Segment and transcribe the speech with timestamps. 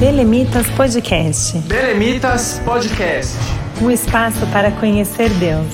[0.00, 1.58] Belemitas Podcast.
[1.58, 3.36] Belemitas Podcast.
[3.82, 5.66] Um espaço para conhecer Deus.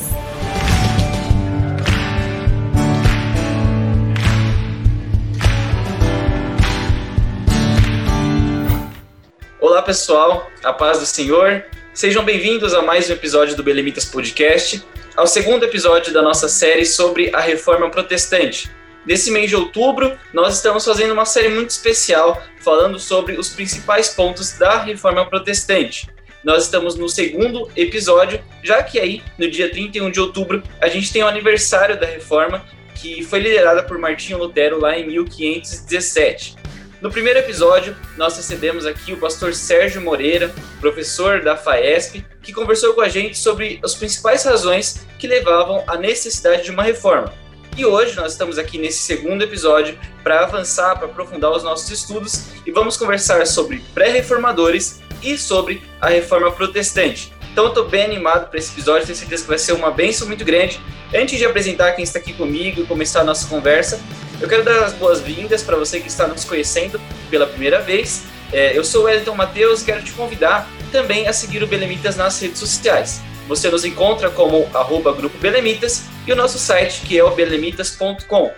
[9.61, 11.65] Olá pessoal, a paz do Senhor.
[11.95, 14.85] Sejam bem-vindos a mais um episódio do Belemitas Podcast,
[15.17, 18.69] ao segundo episódio da nossa série sobre a Reforma Protestante.
[19.07, 24.09] Nesse mês de outubro, nós estamos fazendo uma série muito especial falando sobre os principais
[24.09, 26.09] pontos da reforma protestante.
[26.43, 31.13] Nós estamos no segundo episódio, já que aí, no dia 31 de outubro, a gente
[31.13, 32.65] tem o aniversário da reforma,
[32.97, 36.57] que foi liderada por Martinho Lutero lá em 1517.
[37.01, 42.93] No primeiro episódio, nós recebemos aqui o pastor Sérgio Moreira, professor da FAESP, que conversou
[42.95, 47.46] com a gente sobre as principais razões que levavam à necessidade de uma reforma.
[47.77, 52.47] E hoje nós estamos aqui nesse segundo episódio para avançar, para aprofundar os nossos estudos
[52.65, 57.31] e vamos conversar sobre pré-reformadores e sobre a reforma protestante.
[57.53, 60.27] Então eu estou bem animado para esse episódio, tenho certeza que vai ser uma benção
[60.27, 60.81] muito grande.
[61.15, 64.01] Antes de apresentar quem está aqui comigo e começar a nossa conversa,
[64.41, 68.25] eu quero dar as boas-vindas para você que está nos conhecendo pela primeira vez.
[68.55, 72.41] É, eu sou o Wellington Matheus quero te convidar também a seguir o Belemitas nas
[72.41, 73.21] redes sociais.
[73.49, 78.53] Você nos encontra como arroba Grupo Belemitas e o nosso site que é o belemitas.com.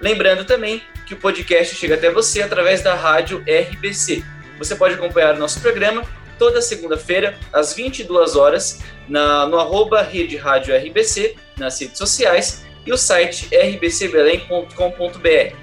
[0.00, 4.22] Lembrando também que o podcast chega até você através da rádio RBC.
[4.58, 6.04] Você pode acompanhar o nosso programa
[6.38, 12.92] toda segunda-feira, às 22 horas, na, no arroba Rede Rádio RBC, nas redes sociais, e
[12.92, 15.56] o site rbcbelém.com.br.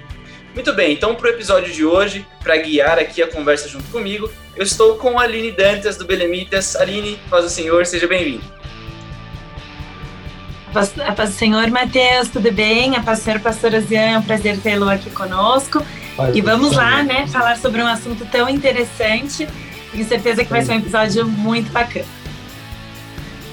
[0.54, 4.30] Muito bem, então para o episódio de hoje, para guiar aqui a conversa junto comigo,
[4.54, 6.76] eu estou com a Aline Dantas do Belemitas.
[6.76, 8.44] Aline, faz o senhor, seja bem-vindo.
[10.76, 12.96] A paz do Senhor, Matheus, tudo bem?
[12.96, 15.82] A paz do Senhor, pastora Zian, é um prazer tê-lo aqui conosco.
[16.34, 19.48] e vamos lá, né, falar sobre um assunto tão interessante.
[19.90, 22.04] Tenho certeza que vai ser um episódio muito bacana.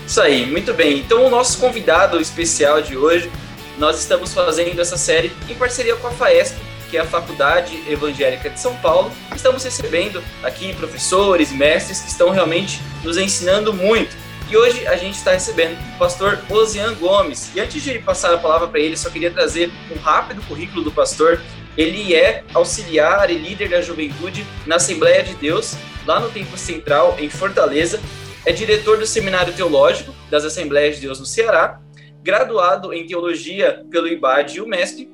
[0.06, 1.00] Isso aí, muito bem.
[1.00, 3.32] Então, o nosso convidado especial de hoje,
[3.78, 6.58] nós estamos fazendo essa série em parceria com a FAESP,
[6.90, 9.12] que é a Faculdade Evangélica de São Paulo.
[9.34, 14.14] Estamos recebendo aqui professores mestres que estão realmente nos ensinando muito.
[14.54, 17.50] E hoje a gente está recebendo o pastor Osian Gomes.
[17.56, 20.92] E antes de passar a palavra para ele, só queria trazer um rápido currículo do
[20.92, 21.42] pastor.
[21.76, 25.76] Ele é auxiliar e líder da juventude na Assembleia de Deus,
[26.06, 28.00] lá no Templo Central, em Fortaleza.
[28.46, 31.82] É diretor do Seminário Teológico das Assembleias de Deus no Ceará,
[32.22, 35.10] graduado em Teologia pelo IBAD e o MESP,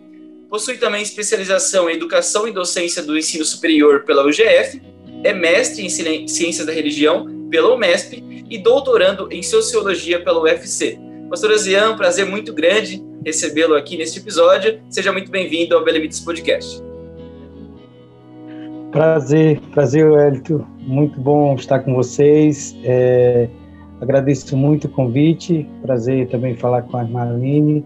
[0.50, 4.82] possui também especialização em Educação e Docência do Ensino Superior pela UGF,
[5.24, 11.00] é mestre em Ciências da Religião pela UMESP e doutorando em Sociologia pela UFC.
[11.30, 14.80] Pastor Zian, prazer muito grande recebê-lo aqui neste episódio.
[14.90, 16.82] Seja muito bem-vindo ao Belemites Podcast.
[18.92, 20.66] Prazer, prazer, Wellington.
[20.80, 22.76] Muito bom estar com vocês.
[22.84, 23.48] É,
[24.02, 25.68] agradeço muito o convite.
[25.84, 27.86] Prazer também falar com a Marlene.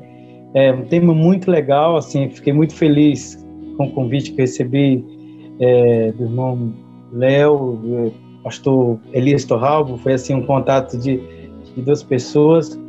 [0.54, 3.44] É um tema muito legal, assim, fiquei muito feliz
[3.76, 5.04] com o convite que recebi
[5.60, 6.74] é, do irmão
[7.12, 11.18] Léo, pastor Elias Torralbo, foi assim um contato de,
[11.76, 12.80] de duas pessoas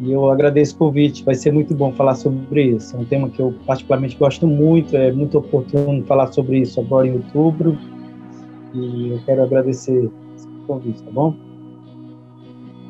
[0.00, 2.96] e eu agradeço o convite, vai ser muito bom falar sobre isso.
[2.96, 7.06] É um tema que eu particularmente gosto muito, é muito oportuno falar sobre isso agora
[7.06, 7.78] em outubro
[8.74, 11.34] e eu quero agradecer esse convite, tá bom?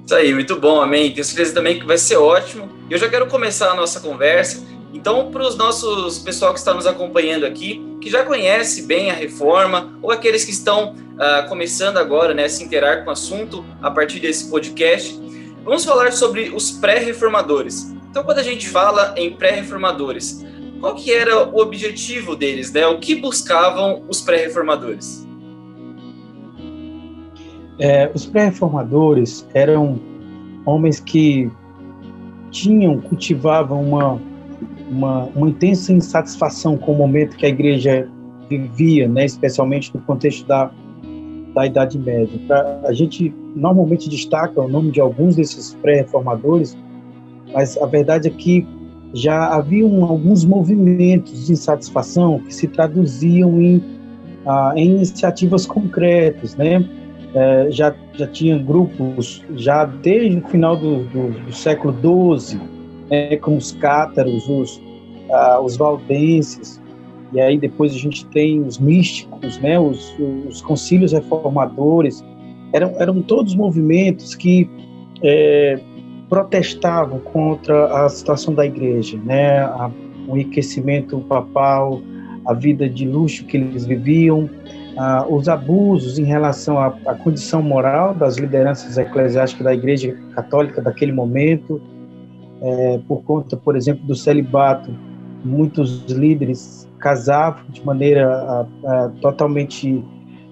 [0.04, 1.12] Isso aí, muito bom, amém.
[1.12, 2.66] Tenho certeza também que vai ser ótimo.
[2.88, 4.66] Eu já quero começar a nossa conversa.
[4.92, 9.14] Então, para os nossos pessoal que está nos acompanhando aqui, que já conhece bem a
[9.14, 13.64] reforma, ou aqueles que estão uh, começando agora né, a se interar com o assunto
[13.82, 15.20] a partir desse podcast.
[15.64, 17.94] Vamos falar sobre os pré-reformadores.
[18.10, 20.44] Então, quando a gente fala em pré-reformadores,
[20.80, 22.86] qual que era o objetivo deles, né?
[22.86, 25.26] O que buscavam os pré-reformadores?
[27.78, 30.00] É, os pré-reformadores eram
[30.64, 31.50] homens que
[32.50, 34.20] tinham, cultivavam uma,
[34.90, 38.08] uma, uma intensa insatisfação com o momento que a igreja
[38.48, 40.70] vivia, né, especialmente no contexto da,
[41.54, 42.40] da Idade Média.
[42.84, 46.76] A gente normalmente destaca o nome de alguns desses pré-reformadores,
[47.52, 48.66] mas a verdade é que
[49.14, 53.82] já haviam alguns movimentos de insatisfação que se traduziam em,
[54.46, 56.84] ah, em iniciativas concretas, né?
[57.34, 61.94] É, já, já tinha grupos, já desde o final do, do, do século
[62.38, 62.58] XII,
[63.10, 64.80] né, como os cátaros, os,
[65.30, 66.80] ah, os valdenses,
[67.32, 70.16] e aí depois a gente tem os místicos, né, os,
[70.48, 72.24] os concílios reformadores,
[72.72, 74.68] eram, eram todos movimentos que
[75.22, 75.78] é,
[76.28, 79.90] protestavam contra a situação da igreja, né, a,
[80.26, 82.00] o enriquecimento papal,
[82.46, 84.48] a vida de luxo que eles viviam,
[84.96, 90.82] ah, os abusos em relação à, à, condição moral das lideranças eclesiásticas da Igreja Católica
[90.82, 91.80] daquele momento,
[92.60, 94.90] é, por conta, por exemplo, do celibato,
[95.44, 100.04] muitos líderes casavam de maneira a, a, totalmente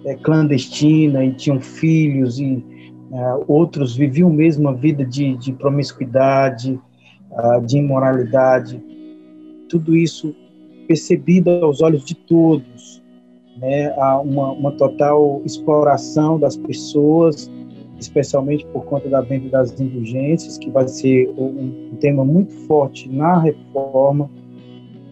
[0.04, 2.64] é, clandestina e tinham filhos e
[3.12, 6.80] é, outros viviam mesmo uma vida de, de promiscuidade,
[7.66, 8.82] de imoralidade.
[9.68, 10.34] Tudo isso
[10.88, 13.02] percebido aos olhos de todos,
[13.58, 17.50] né, há uma, uma total exploração das pessoas,
[17.98, 23.38] especialmente por conta da venda das indulgências, que vai ser um, tema muito forte na
[23.38, 24.30] reforma.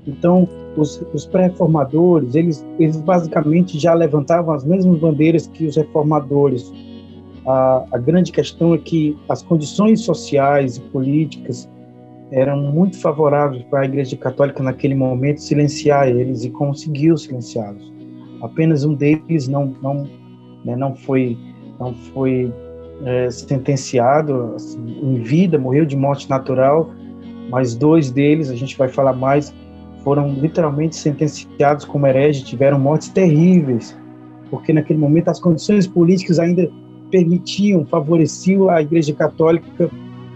[0.06, 6.72] Então, os, os pré-reformadores, eles, eles basicamente já levantavam as mesmas bandeiras que os reformadores.
[7.46, 11.68] A, a grande questão é que as condições sociais e políticas
[12.30, 17.92] eram muito favoráveis para a Igreja Católica naquele momento silenciar eles e conseguiu silenciá-los.
[18.42, 20.08] Apenas um deles não não
[20.64, 21.36] né, não foi
[21.78, 22.52] não foi
[23.04, 26.90] é, sentenciado assim, em vida, morreu de morte natural,
[27.50, 29.54] mas dois deles, a gente vai falar mais,
[30.02, 33.96] foram literalmente sentenciados como hereges, tiveram mortes terríveis,
[34.50, 36.70] porque naquele momento as condições políticas ainda
[37.10, 39.90] permitiam, favoreciam a Igreja Católica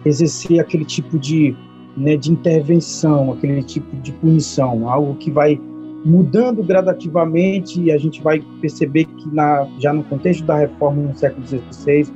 [0.05, 1.55] exercer aquele tipo de,
[1.97, 5.61] né, de intervenção, aquele tipo de punição, algo que vai
[6.05, 11.17] mudando gradativamente e a gente vai perceber que na, já no contexto da reforma no
[11.17, 12.07] século XVI,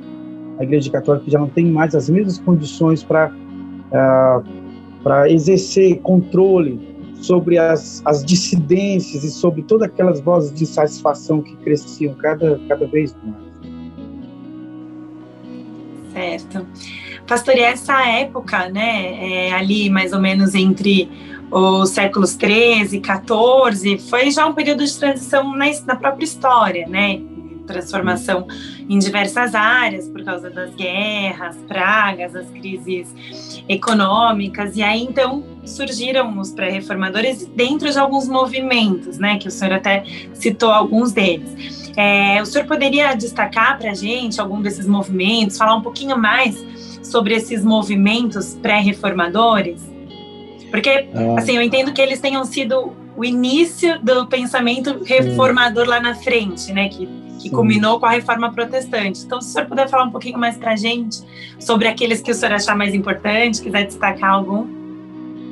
[0.63, 4.63] Igreja Católica já não tem mais as mesmas condições para uh,
[5.03, 6.79] para exercer controle
[7.15, 12.87] sobre as, as dissidências e sobre todas aquelas vozes de insatisfação que cresciam cada, cada
[12.87, 13.43] vez mais.
[16.13, 16.67] Certo.
[17.27, 21.09] Pastor, e essa época, né, é, ali mais ou menos entre
[21.49, 27.21] os séculos 13, 14, foi já um período de transição na, na própria história, né?
[27.65, 28.47] Transformação
[28.89, 36.37] em diversas áreas por causa das guerras, pragas, as crises econômicas, e aí então surgiram
[36.39, 39.37] os pré-reformadores dentro de alguns movimentos, né?
[39.37, 41.91] Que o senhor até citou alguns deles.
[41.95, 46.57] É, o senhor poderia destacar para a gente algum desses movimentos, falar um pouquinho mais
[47.03, 49.81] sobre esses movimentos pré-reformadores?
[50.71, 51.35] Porque, ah.
[51.37, 56.73] assim, eu entendo que eles tenham sido o início do pensamento reformador lá na frente,
[56.73, 56.89] né?
[56.89, 57.07] Que,
[57.39, 59.23] que culminou com a reforma protestante.
[59.25, 61.21] Então, se o senhor puder falar um pouquinho mais para a gente
[61.59, 64.83] sobre aqueles que o senhor achar mais importante, quiser destacar algum.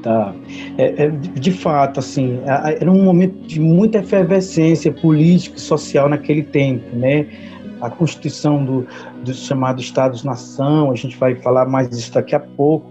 [0.01, 0.33] Tá.
[0.77, 6.41] É, é, de fato, assim, era um momento de muita efervescência política e social naquele
[6.41, 7.27] tempo, né?
[7.79, 8.87] A constituição do,
[9.23, 12.90] dos chamados Estados-nação, a gente vai falar mais disso daqui a pouco,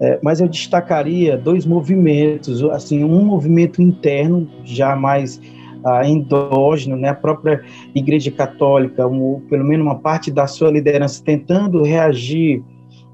[0.00, 5.40] é, mas eu destacaria dois movimentos, assim, um movimento interno, já mais
[5.84, 7.62] ah, endógeno, né, a própria
[7.94, 12.62] Igreja Católica, um, pelo menos uma parte da sua liderança, tentando reagir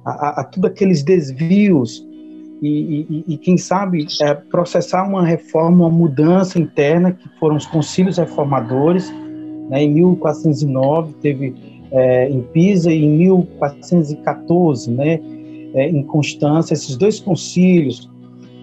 [0.04, 2.06] a, a, a todos aqueles desvios
[2.62, 7.66] e, e, e quem sabe, é, processar uma reforma, uma mudança interna, que foram os
[7.66, 9.12] concílios reformadores,
[9.68, 11.54] né, em 1409 teve
[11.90, 15.20] é, em Pisa e em 1414, né,
[15.74, 18.10] é, em Constância, esses dois concílios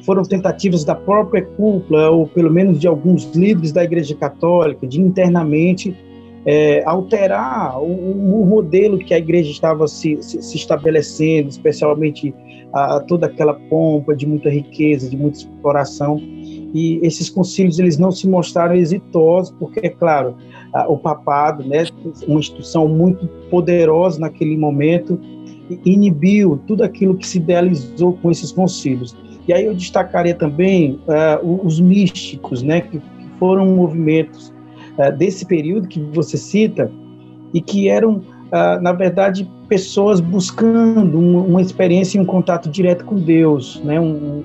[0.06, 5.00] foram tentativas da própria cúpula, ou pelo menos de alguns líderes da Igreja Católica, de
[5.00, 5.96] internamente
[6.46, 12.34] é, alterar o, o, modelo que a Igreja estava se, se, se estabelecendo, especialmente
[12.74, 16.18] a, a, toda aquela pompa de muita riqueza, de muita exploração.
[16.74, 20.36] E esses concílios eles não se mostraram exitosos, porque, é claro,
[20.88, 21.86] o papado, né,
[22.28, 25.20] uma instituição muito poderosa naquele momento,
[25.86, 29.16] inibiu tudo aquilo que se idealizou com esses concílios.
[29.48, 33.02] E aí eu destacaria também uh, os místicos, né, que,
[33.40, 34.54] foram movimentos
[34.98, 36.92] uh, desse período que você cita
[37.54, 43.06] e que eram, uh, na verdade, pessoas buscando um, uma experiência e um contato direto
[43.06, 44.44] com Deus, né, um,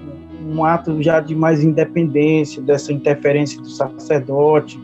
[0.48, 4.80] um ato já de mais independência dessa interferência do sacerdote.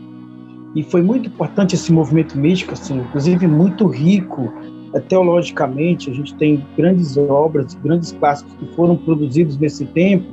[0.75, 4.51] E foi muito importante esse movimento místico, assim, inclusive muito rico
[4.99, 10.25] teologicamente, a gente tem grandes obras, grandes clássicos que foram produzidos nesse tempo,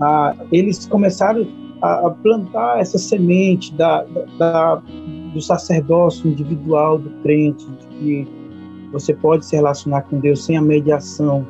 [0.00, 1.46] ah, eles começaram
[1.80, 4.04] a, a, plantar essa semente da,
[4.38, 4.82] da,
[5.32, 8.28] do sacerdócio individual do crente, de que
[8.92, 11.46] você pode se relacionar com Deus sem a mediação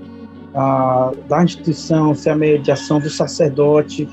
[0.55, 4.09] ah, da instituição, sem a mediação do sacerdote,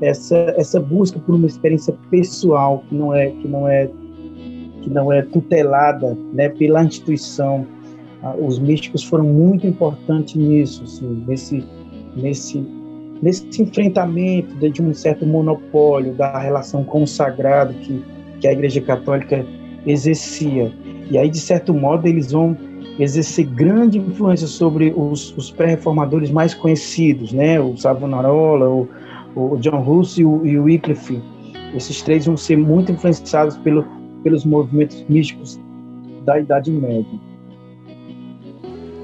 [0.00, 3.88] essa, essa busca por uma experiência pessoal que não é que não é
[4.82, 7.66] que não é tutelada né, pela instituição.
[8.22, 11.64] Ah, os místicos foram muito importantes nisso, assim, nesse,
[12.16, 12.66] nesse,
[13.22, 18.02] nesse enfrentamento de um certo monopólio da relação com o sagrado que,
[18.40, 19.44] que a Igreja Católica
[19.86, 20.72] exercia.
[21.10, 22.56] E aí, de certo modo, eles vão
[22.98, 27.60] exercer grande influência sobre os, os pré-reformadores mais conhecidos, né?
[27.60, 28.88] O Savonarola, o,
[29.34, 31.20] o John Russo e o, e o Wycliffe.
[31.74, 33.84] Esses três vão ser muito influenciados pelo,
[34.22, 35.58] pelos movimentos místicos
[36.24, 37.20] da Idade Média.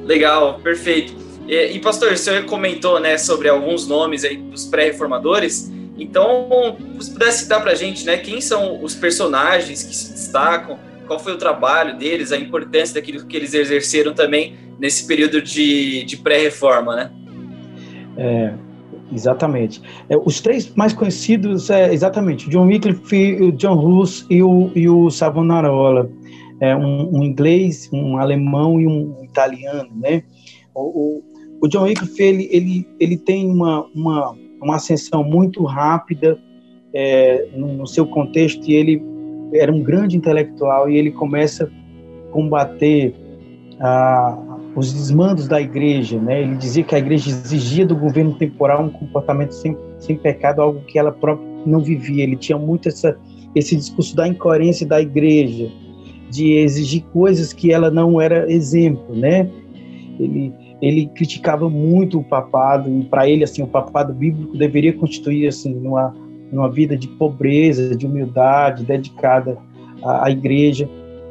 [0.05, 1.15] Legal, perfeito.
[1.47, 5.73] E, e pastor, o senhor comentou né, sobre alguns nomes aí dos pré-reformadores.
[5.99, 10.79] Então, se pudesse citar para a gente, né, quem são os personagens que se destacam,
[11.07, 16.05] qual foi o trabalho deles, a importância daquilo que eles exerceram também nesse período de,
[16.05, 17.11] de pré-reforma, né?
[18.17, 18.55] É,
[19.13, 19.81] exatamente.
[20.09, 24.89] É, os três mais conhecidos é exatamente John Wycliffe, o John Hus e o, e
[24.89, 26.11] o Savonarola.
[26.61, 30.25] É, um, um, inglês, um alemão e um italiano, né?
[30.75, 31.23] O, o,
[31.63, 36.39] o John Wycliffe, ele, ele, ele tem uma, uma, uma ascensão muito rápida
[36.93, 39.03] é, no, no seu contexto e ele
[39.55, 43.15] era um grande intelectual e ele começa a combater
[43.81, 46.43] ah, os desmandos da igreja, né?
[46.43, 50.81] Ele dizia que a igreja exigia do governo temporal um comportamento sem, sem pecado, algo
[50.81, 52.23] que ela própria não vivia.
[52.23, 53.17] Ele tinha muito essa,
[53.55, 55.71] esse discurso da incoerência da igreja,
[56.31, 59.49] de exigir coisas que ela não era exemplo, né?
[60.19, 65.49] Ele ele criticava muito o papado e para ele assim o papado bíblico deveria constituir
[65.49, 66.15] assim numa
[66.53, 69.59] numa vida de pobreza, de humildade, dedicada
[70.03, 70.89] à, à igreja.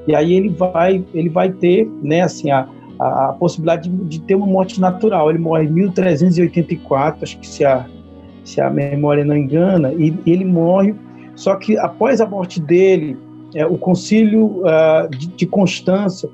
[0.08, 2.68] E aí ele vai, ele vai ter, né, assim, a,
[3.00, 5.30] a, a possibilidade de, de, ter uma morte natural.
[5.30, 7.86] Ele morre em 1384, acho que se a,
[8.44, 10.96] se a memória não engana, e ele morre.
[11.36, 13.18] Só que após a morte dele,
[13.54, 16.30] é, o concílio uh, de, de Constância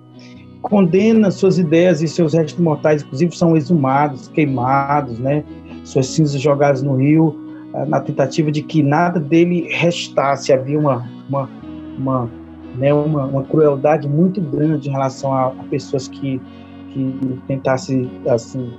[0.61, 5.43] condena suas ideias e seus restos mortais, inclusive, são exumados, queimados, né?
[5.83, 7.43] Suas cinzas jogadas no rio
[7.87, 10.53] na tentativa de que nada dele restasse.
[10.53, 11.49] Havia uma, uma,
[11.97, 12.29] uma,
[12.75, 16.41] né, uma, uma crueldade muito grande em relação a, a pessoas que,
[16.89, 18.73] que tentassem assim,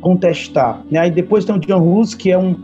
[0.00, 0.84] contestar.
[0.90, 0.98] Né?
[0.98, 2.56] Aí depois tem o John Hus, que é um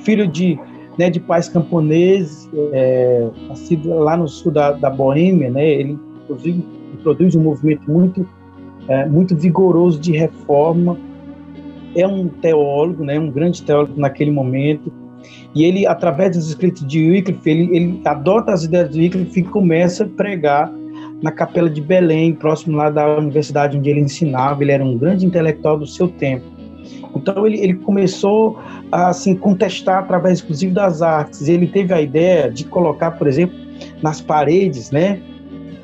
[0.00, 0.58] filho de,
[0.98, 5.50] né, de pais camponeses, é, nascido lá no sul da, da Boêmia.
[5.50, 5.68] Né?
[5.68, 6.56] Ele produz,
[7.02, 8.28] produz um movimento muito,
[8.88, 10.98] é, muito vigoroso de reforma
[11.94, 14.92] é um teólogo, né, um grande teólogo naquele momento,
[15.54, 19.44] e ele, através dos escritos de Wycliffe, ele, ele adota as ideias de Wycliffe e
[19.44, 20.72] começa a pregar
[21.22, 24.62] na capela de Belém, próximo lá da universidade onde ele ensinava.
[24.62, 26.44] Ele era um grande intelectual do seu tempo.
[27.14, 28.58] Então ele, ele começou
[28.92, 31.48] a assim, contestar através, inclusive, das artes.
[31.48, 33.58] Ele teve a ideia de colocar, por exemplo,
[34.02, 35.20] nas paredes, né,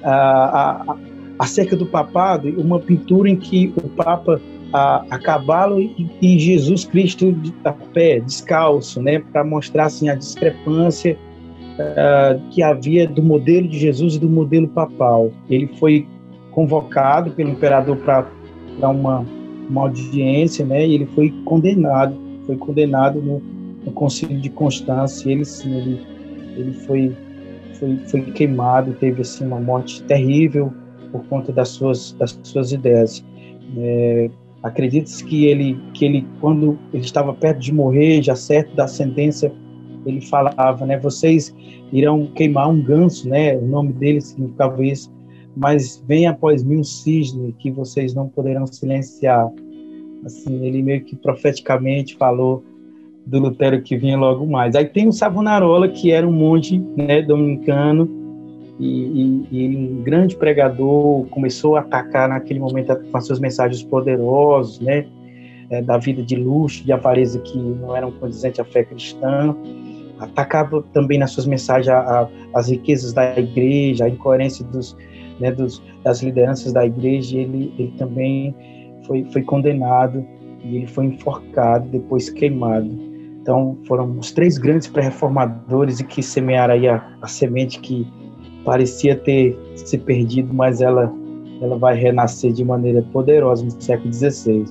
[0.03, 0.97] a, a,
[1.39, 4.41] acerca do papado, uma pintura em que o Papa
[4.77, 10.11] a, a cavalo e, e, Jesus Cristo de, a pé, descalço, né, para mostrar assim
[10.11, 11.17] a discrepância
[11.79, 15.33] uh, que havia do modelo de Jesus e do modelo papal.
[15.49, 16.07] Ele foi
[16.51, 18.27] convocado pelo imperador para
[18.83, 19.25] uma,
[19.71, 22.15] uma audiência, né, e ele foi condenado,
[22.45, 23.39] foi condenado no,
[23.83, 25.31] no concílio de Constância.
[25.31, 26.07] Ele sim, ele,
[26.55, 27.17] ele foi,
[27.79, 30.71] foi, foi queimado, teve assim uma morte terrível
[31.11, 33.25] por conta das suas das suas ideias.
[33.79, 34.29] É,
[34.63, 39.53] Acredita-se que ele, que ele, quando ele estava perto de morrer, já certo da sentença,
[40.05, 40.99] ele falava, né?
[40.99, 41.55] Vocês
[41.93, 43.57] irão queimar um ganso, né?
[43.57, 45.13] O nome dele significava isso.
[45.57, 49.51] Mas vem após mim um cisne que vocês não poderão silenciar.
[50.25, 52.63] Assim, ele meio que profeticamente falou
[53.27, 54.75] do Lutero que vinha logo mais.
[54.75, 58.26] Aí tem o Savonarola, que era um monge né, dominicano,
[58.79, 63.83] e, e, e, um grande pregador, começou a atacar naquele momento com as suas mensagens
[63.83, 65.07] poderosas, né,
[65.71, 69.57] é, da vida de luxo, de avareza que não eram condizentes à fé cristã,
[70.19, 74.97] atacava também nas suas mensagens a, a, as riquezas da igreja, a incoerência dos,
[75.41, 78.55] né, dos, das lideranças da igreja, ele, ele também
[79.07, 80.25] foi, foi condenado
[80.63, 83.07] e ele foi enforcado, depois queimado.
[83.41, 88.07] Então, foram os três grandes pré-reformadores e que semearam aí a, a semente que
[88.67, 91.11] parecia ter se perdido, mas ela,
[91.63, 94.67] ela vai renascer de maneira poderosa no século XVI.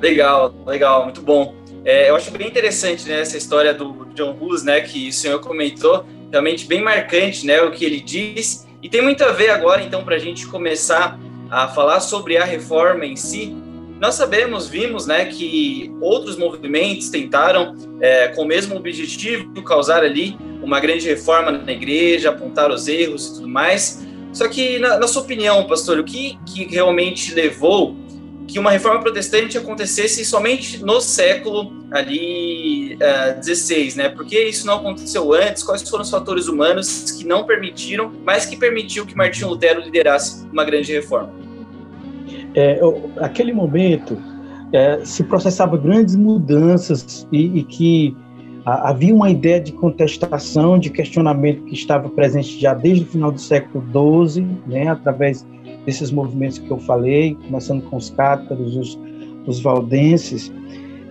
[0.00, 1.54] Legal, legal, muito bom.
[1.84, 5.38] É, eu acho bem interessante né, essa história do John Hus, né, que o senhor
[5.40, 9.82] comentou, realmente bem marcante, né, o que ele diz, e tem muito a ver agora,
[9.82, 11.20] então, para a gente começar
[11.50, 13.54] a falar sobre a reforma em si.
[14.02, 20.36] Nós sabemos, vimos, né, que outros movimentos tentaram, é, com o mesmo objetivo, causar ali
[20.60, 24.04] uma grande reforma na igreja, apontar os erros e tudo mais.
[24.32, 27.94] Só que, na, na sua opinião, pastor, o que, que realmente levou
[28.48, 34.08] que uma reforma protestante acontecesse somente no século ali uh, eh, 16, né?
[34.08, 35.62] Por que isso não aconteceu antes?
[35.62, 40.44] Quais foram os fatores humanos que não permitiram, mas que permitiu que Martinho Lutero liderasse
[40.52, 41.51] uma grande reforma?
[42.54, 42.80] É,
[43.18, 44.18] aquele momento
[44.72, 48.16] é, se processava grandes mudanças e, e que
[48.64, 53.32] a, havia uma ideia de contestação, de questionamento que estava presente já desde o final
[53.32, 53.84] do século
[54.26, 54.88] XII, né?
[54.88, 55.46] Através
[55.84, 58.98] desses movimentos que eu falei, começando com os cátaros, os,
[59.46, 60.52] os valdenses,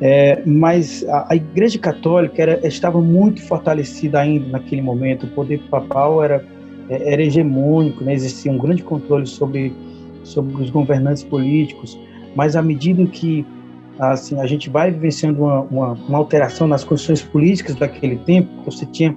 [0.01, 5.61] é, mas a, a, Igreja Católica era, estava muito fortalecida ainda naquele momento, o poder
[5.69, 6.43] papal era,
[6.89, 8.13] é, era hegemônico, né?
[8.13, 9.71] existia um grande controle sobre,
[10.23, 11.97] sobre os governantes políticos,
[12.35, 13.45] mas à medida que
[13.99, 18.85] assim, a gente vai vivenciando uma, uma, uma alteração nas condições políticas daquele tempo, você
[18.85, 19.15] tinha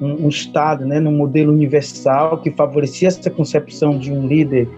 [0.00, 4.68] um, um Estado, né, num modelo universal que favorecia essa concepção de um líder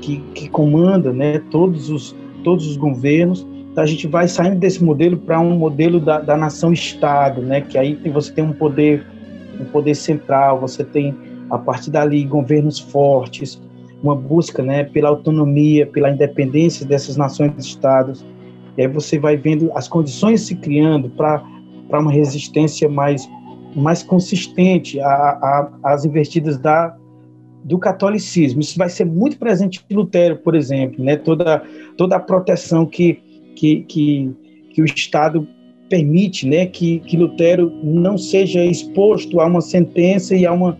[0.00, 3.46] que, que comanda né, todos, os, todos os governos.
[3.70, 7.78] Então, a gente vai saindo desse modelo para um modelo da, da nação-estado, né, que
[7.78, 9.06] aí você tem um poder,
[9.60, 11.14] um poder central, você tem,
[11.50, 13.60] a partir dali, governos fortes,
[14.04, 18.24] uma busca né, pela autonomia, pela independência dessas nações-estados.
[18.76, 21.42] E aí você vai vendo as condições se criando para
[21.90, 23.26] uma resistência mais,
[23.74, 24.98] mais consistente
[25.82, 26.94] às investidas da,
[27.64, 28.60] do catolicismo.
[28.60, 31.16] Isso vai ser muito presente em Lutero, por exemplo, né?
[31.16, 31.62] toda,
[31.96, 33.14] toda a proteção que,
[33.56, 34.30] que, que,
[34.70, 35.48] que o Estado
[35.88, 36.66] permite né?
[36.66, 40.76] que, que Lutero não seja exposto a uma sentença e a uma,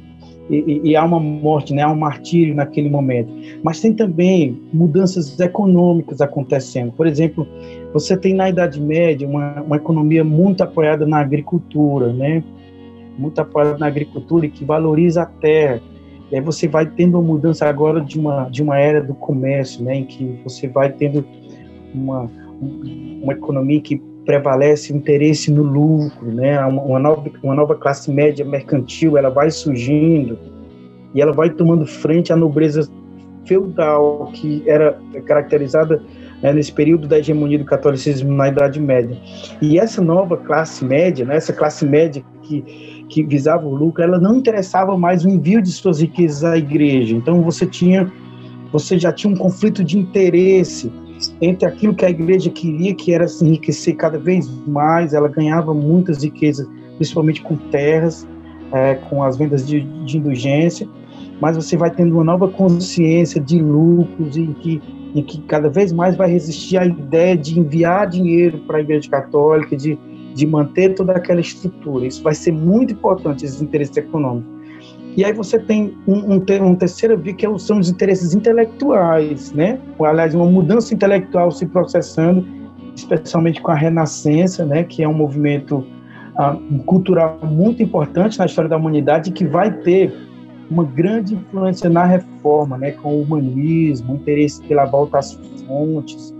[0.50, 3.32] e, e, há uma morte, né, há um martírio naquele momento.
[3.62, 6.92] Mas tem também mudanças econômicas acontecendo.
[6.92, 7.48] Por exemplo,
[7.94, 12.44] você tem na Idade Média uma, uma economia muito apoiada na agricultura, né,
[13.18, 15.80] muito apoiada na agricultura e que valoriza a terra.
[16.30, 19.82] E aí você vai tendo uma mudança agora de uma, de uma era do comércio,
[19.82, 21.24] né, em que você vai tendo
[21.94, 22.30] uma,
[23.22, 28.44] uma economia que prevalece o interesse no lucro, né, uma nova, uma nova classe média
[28.44, 30.38] mercantil, ela vai surgindo
[31.14, 32.88] e ela vai tomando frente à nobreza
[33.46, 36.02] feudal que era caracterizada
[36.42, 39.16] né, nesse período da hegemonia do catolicismo na Idade Média.
[39.60, 44.18] E essa nova classe média, né, essa classe média que que visava o lucro, ela
[44.18, 47.14] não interessava mais o envio de suas riquezas à igreja.
[47.14, 48.10] Então você tinha,
[48.72, 50.90] você já tinha um conflito de interesse
[51.40, 55.14] entre aquilo que a igreja queria, que era se enriquecer cada vez mais.
[55.14, 58.26] Ela ganhava muitas riquezas, principalmente com terras,
[58.72, 60.88] é, com as vendas de, de indulgência.
[61.40, 64.80] Mas você vai tendo uma nova consciência de lucros em que
[65.14, 69.08] em que cada vez mais vai resistir à ideia de enviar dinheiro para a Igreja
[69.08, 69.96] Católica, de
[70.34, 72.06] de manter toda aquela estrutura.
[72.06, 74.52] Isso vai ser muito importante, esses interesses econômicos.
[75.16, 79.52] E aí você tem um, um, um terceiro via que é são os interesses intelectuais,
[79.52, 79.78] né?
[80.00, 82.44] Aliás, uma mudança intelectual se processando,
[82.96, 84.82] especialmente com a Renascença, né?
[84.82, 85.86] Que é um movimento
[86.36, 90.12] ah, cultural muito importante na história da humanidade que vai ter
[90.70, 92.90] uma grande influência na reforma, né?
[92.92, 95.34] Com o humanismo, o interesse pela volta às
[95.66, 96.34] fontes,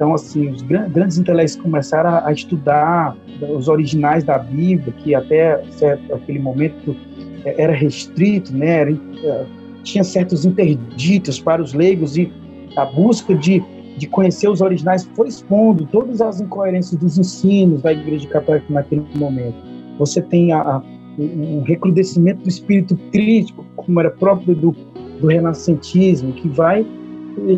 [0.00, 3.14] então, assim, os grandes intelectuais começaram a, estudar
[3.54, 6.96] os originais da Bíblia, que até certo, aquele momento
[7.44, 8.66] era restrito, né?
[8.66, 9.46] Era, é,
[9.82, 12.30] tinha certos interditos para os leigos e
[12.76, 13.62] a busca de,
[13.96, 19.04] de conhecer os originais foi expondo todas as incoerências dos ensinos da Igreja Católica naquele
[19.14, 19.56] momento.
[19.98, 20.82] Você tem a, a,
[21.18, 24.74] um recrudescimento do espírito crítico, como era próprio do,
[25.20, 26.86] do renascentismo, que vai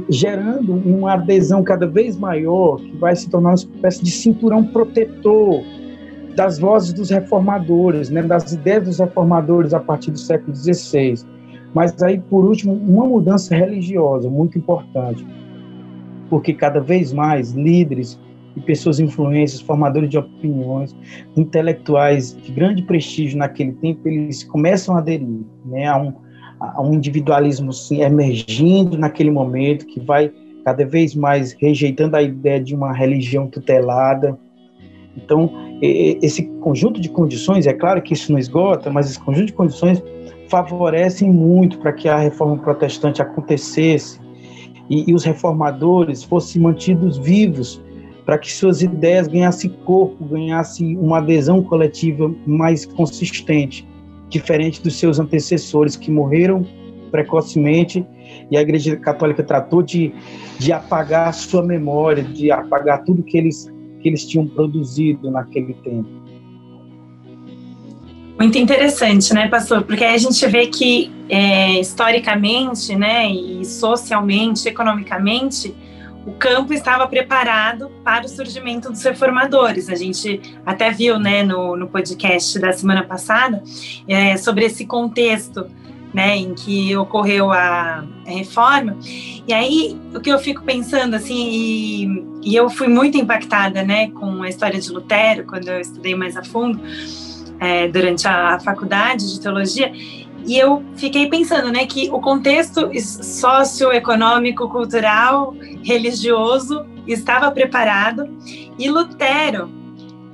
[0.09, 5.63] gerando uma adesão cada vez maior, que vai se tornar uma espécie de cinturão protetor
[6.35, 11.15] das vozes dos reformadores, né, das ideias dos reformadores a partir do século XVI.
[11.75, 15.27] Mas aí, por último, uma mudança religiosa muito importante,
[16.29, 18.19] porque cada vez mais líderes
[18.57, 20.95] e pessoas influentes, formadores de opiniões,
[21.37, 25.27] intelectuais de grande prestígio naquele tempo, eles começam a aderir
[25.65, 26.13] né, a um,
[26.79, 30.31] um individualismo sim, emergindo naquele momento, que vai
[30.65, 34.39] cada vez mais rejeitando a ideia de uma religião tutelada.
[35.17, 39.53] Então, esse conjunto de condições, é claro que isso não esgota, mas esse conjunto de
[39.53, 40.03] condições
[40.49, 44.21] favorecem muito para que a reforma protestante acontecesse
[44.89, 47.83] e, e os reformadores fossem mantidos vivos
[48.25, 53.87] para que suas ideias ganhassem corpo, ganhassem uma adesão coletiva mais consistente
[54.33, 56.67] diferente dos seus antecessores que morreram
[57.11, 58.05] precocemente.
[58.51, 60.13] E a Igreja Católica tratou de,
[60.59, 63.71] de apagar sua memória, de apagar tudo que eles,
[64.03, 66.09] que eles tinham produzido naquele tempo.
[68.39, 69.83] Muito interessante, né, pastor?
[69.85, 75.73] Porque aí a gente vê que é, historicamente, né, e socialmente, economicamente,
[76.27, 79.89] o campo estava preparado para o surgimento dos reformadores.
[79.89, 83.63] A gente até viu né, no, no podcast da semana passada
[84.09, 85.67] é, sobre esse contexto
[86.13, 88.97] né, em que ocorreu a, reforma.
[89.47, 94.11] E aí, o que eu fico pensando, assim, e, e, eu fui muito impactada, né,
[94.11, 96.81] com a história de Lutero, quando eu estudei mais a fundo,
[97.59, 99.93] é, durante a, a faculdade de teologia,
[100.47, 108.29] e eu fiquei pensando, né, que o contexto socioeconômico, cultural, religioso estava preparado
[108.79, 109.71] e Lutero,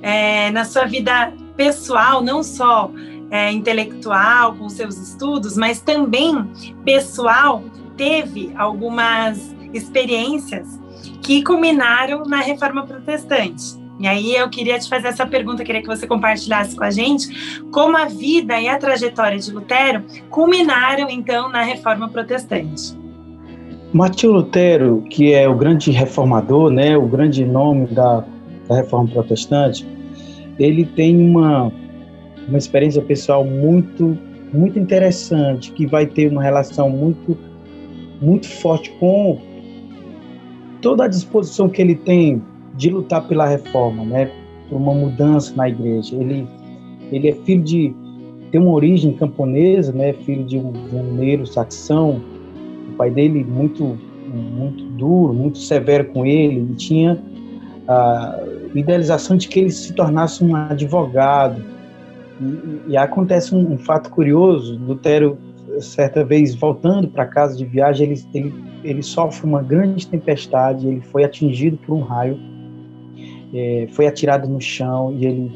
[0.01, 2.91] é, na sua vida pessoal, não só
[3.31, 6.47] é, intelectual, com seus estudos, mas também
[6.83, 7.63] pessoal,
[7.95, 10.79] teve algumas experiências
[11.21, 13.77] que culminaram na Reforma Protestante.
[13.99, 17.63] E aí eu queria te fazer essa pergunta, queria que você compartilhasse com a gente
[17.69, 22.97] como a vida e a trajetória de Lutero culminaram então na Reforma Protestante.
[23.91, 28.23] Martinho Lutero, que é o grande reformador, né, o grande nome da,
[28.67, 29.85] da Reforma Protestante,
[30.57, 31.71] ele tem uma
[32.49, 34.17] uma experiência pessoal muito
[34.51, 37.37] muito interessante que vai ter uma relação muito
[38.21, 39.39] muito forte com
[40.81, 42.41] toda a disposição que ele tem
[42.75, 44.31] de lutar pela reforma, né,
[44.69, 46.15] por uma mudança na igreja.
[46.15, 46.47] Ele
[47.11, 47.93] ele é filho de
[48.51, 52.21] tem uma origem camponesa, né, filho de um, de um mineiro saxão.
[52.89, 53.97] O pai dele muito
[54.33, 57.19] muito duro, muito severo com ele, e tinha
[57.87, 58.39] a
[58.75, 61.61] idealização de que ele se tornasse um advogado.
[62.39, 65.37] E, e acontece um, um, fato curioso, Lutero
[65.79, 71.01] certa vez voltando para casa de viagem, ele, ele, ele sofre uma grande tempestade, ele
[71.01, 72.37] foi atingido por um raio
[73.53, 75.51] é, foi atirado no chão e ele,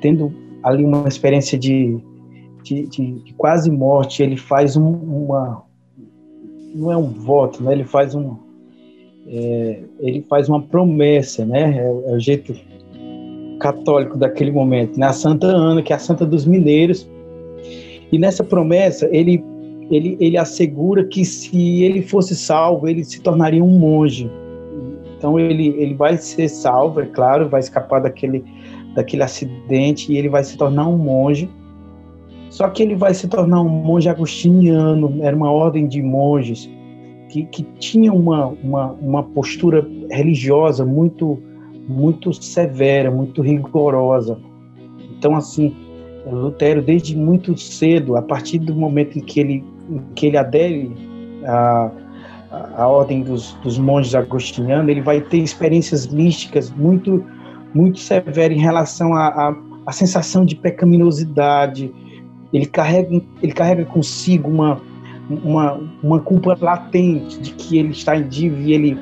[0.00, 1.98] tendo ali uma experiência de,
[2.62, 5.64] de, de, de quase morte, ele faz um, uma.
[6.74, 7.72] Não é um voto, né?
[7.72, 8.36] ele faz um.
[9.28, 11.78] É, ele faz uma promessa, né?
[11.78, 12.54] É, é, o jeito
[13.58, 15.06] católico daquele momento, né?
[15.06, 17.08] A Santa Ana, que é a Santa dos Mineiros.
[18.12, 19.42] E nessa promessa, ele,
[19.90, 24.30] ele, ele assegura que se ele fosse salvo, ele se tornaria um monge.
[25.18, 28.44] Então ele, ele vai ser salvo, é claro, vai escapar daquele,
[28.94, 31.48] daquele acidente e ele vai se tornar um monge.
[32.50, 36.70] Só que ele vai se tornar um monge agostiniano, era uma ordem de monges
[37.28, 41.42] que, que tinha uma, uma, uma postura religiosa muito,
[41.88, 44.38] muito severa, muito rigorosa.
[45.16, 45.74] Então, assim,
[46.26, 50.92] Lutero, desde muito cedo, a partir do momento em que ele, em que ele adere
[51.44, 51.90] a
[52.50, 57.24] a, ordem dos, dos monges agostinianos, ele vai ter experiências místicas muito
[57.74, 59.54] muito severas em relação à
[59.86, 61.92] a, sensação de pecaminosidade.
[62.50, 64.80] Ele carrega, ele carrega consigo uma,
[65.28, 68.98] uma, uma culpa latente de que ele está em dívida e ele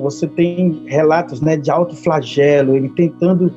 [0.00, 3.52] você tem relatos né, de alto flagelo, ele tentando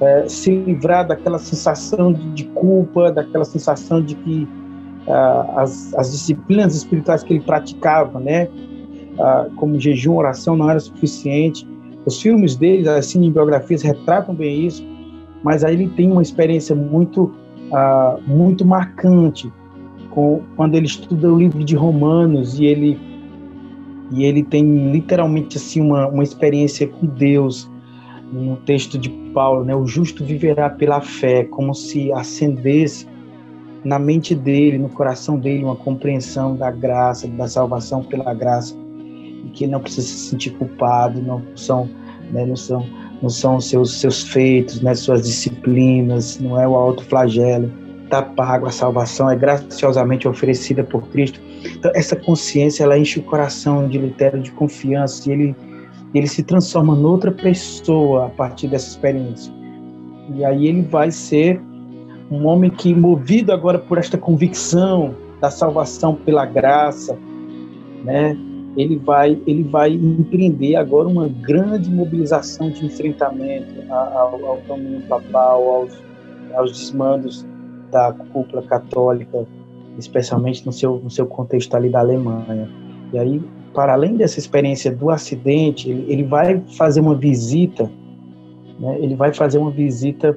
[0.00, 4.48] é, se livrar daquela sensação de, de, culpa, daquela sensação de que
[5.54, 8.48] as, as, disciplinas espirituais que ele praticava, né,
[9.56, 11.68] como jejum, oração, não era suficiente.
[12.06, 14.82] Os filmes dele, as cinebiografias retratam bem isso,
[15.42, 17.32] mas aí ele tem uma experiência muito,
[18.26, 19.52] muito marcante
[20.10, 22.98] com, quando ele estuda o livro de Romanos e ele
[24.14, 27.70] e ele tem literalmente assim uma, uma experiência com Deus.
[28.32, 29.76] No texto de Paulo, né?
[29.76, 33.06] O justo viverá pela fé, como se acendesse
[33.84, 38.74] na mente dele, no coração dele, uma compreensão da graça, da salvação pela graça,
[39.44, 41.88] e que ele não precisa se sentir culpado, não são,
[42.32, 42.86] né, não são,
[43.20, 47.70] não são seus seus feitos, né, suas disciplinas, não é o alto flagelo,
[48.14, 51.40] está pago, a salvação é graciosamente oferecida por Cristo.
[51.64, 55.56] Então essa consciência ela enche o coração de Lutero de confiança e ele
[56.14, 59.52] ele se transforma noutra pessoa a partir dessa experiência.
[60.36, 61.60] E aí ele vai ser
[62.30, 67.18] um homem que, movido agora por esta convicção da salvação pela graça,
[68.04, 68.36] né,
[68.76, 75.68] ele vai, ele vai empreender agora uma grande mobilização de enfrentamento ao, ao caminho papal,
[75.68, 75.92] aos,
[76.54, 77.44] aos desmandos
[77.90, 79.46] da cúpula católica,
[79.98, 82.68] especialmente no seu, no seu contexto ali da Alemanha.
[83.12, 83.42] E aí,
[83.72, 87.90] para além dessa experiência do acidente, ele, ele vai fazer uma visita,
[88.78, 90.36] né, ele vai fazer uma visita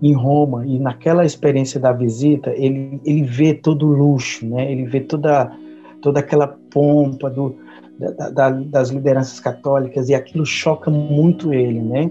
[0.00, 4.70] em Roma e naquela experiência da visita ele ele vê todo o luxo, né?
[4.70, 5.50] Ele vê toda
[6.00, 7.56] toda aquela pompa do,
[7.98, 12.08] da, da, das lideranças católicas e aquilo choca muito ele, né?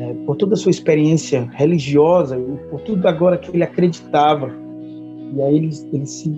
[0.00, 2.38] É, por toda a sua experiência religiosa
[2.70, 4.48] por tudo agora que ele acreditava
[5.34, 6.30] e aí ele, ele se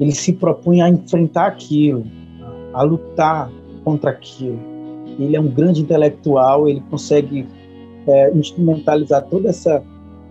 [0.00, 2.04] ele se propunha a enfrentar aquilo,
[2.72, 3.50] a lutar
[3.84, 4.58] contra aquilo.
[5.18, 7.46] Ele é um grande intelectual, ele consegue
[8.06, 9.82] é, instrumentalizar toda essa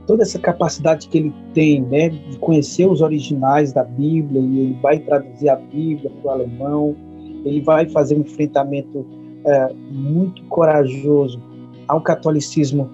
[0.08, 4.78] toda essa capacidade que ele tem, né, de conhecer os originais da Bíblia e ele
[4.82, 6.96] vai traduzir a Bíblia para o alemão,
[7.46, 9.06] ele vai fazer um enfrentamento
[9.46, 11.40] é, muito corajoso
[11.94, 12.90] ao catolicismo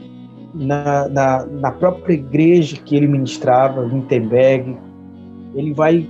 [0.53, 4.77] na, na, na, própria igreja que ele ministrava, Wittenberg.
[5.55, 6.07] Ele vai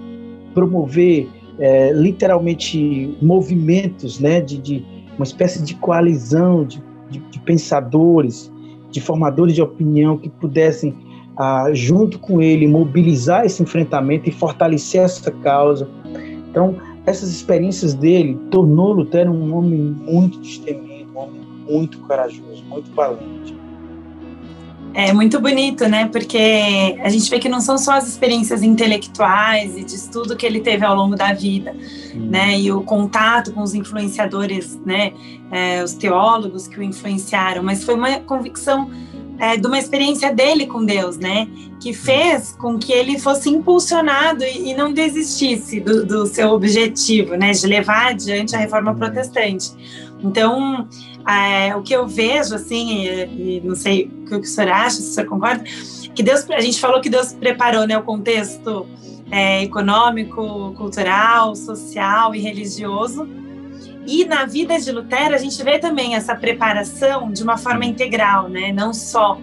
[0.54, 1.28] promover
[1.60, 8.52] é, literalmente movimentos né, de, de, uma espécie de coalizão de, de, de pensadores,
[8.90, 10.96] de formadores de opinião que pudessem,
[11.38, 15.88] ah, junto com ele, mobilizar esse enfrentamento e fortalecer essa causa.
[16.50, 16.76] Então,
[17.06, 23.60] essas experiências dele tornou Lutero um homem muito destemido, um homem muito corajoso, muito valente.
[24.94, 26.08] É muito bonito, né?
[26.08, 30.46] Porque a gente vê que não são só as experiências intelectuais e de estudo que
[30.46, 31.76] ele teve ao longo da vida,
[32.16, 32.28] hum.
[32.32, 32.60] né?
[32.60, 35.14] E o contato com os influenciadores, né?
[35.52, 38.90] É, os teólogos que o influenciaram, mas foi uma convicção
[39.38, 41.48] é, de uma experiência dele com Deus, né?
[41.80, 47.36] Que fez com que ele fosse impulsionado e, e não desistisse do, do, seu objetivo,
[47.36, 47.52] né?
[47.52, 49.72] De levar adiante a reforma protestante.
[50.22, 50.88] Então,
[51.30, 54.98] é, o que eu vejo, assim, e, e, não sei o que o senhor acha,
[54.98, 55.64] se o senhor concorda,
[56.16, 58.88] que Deus, a gente falou que Deus preparou né, o contexto
[59.32, 63.28] é, econômico, cultural, social e religioso.
[64.08, 68.50] E na vida de Lutero, a gente vê também essa preparação de uma forma integral,
[68.50, 68.72] né?
[68.72, 69.40] não só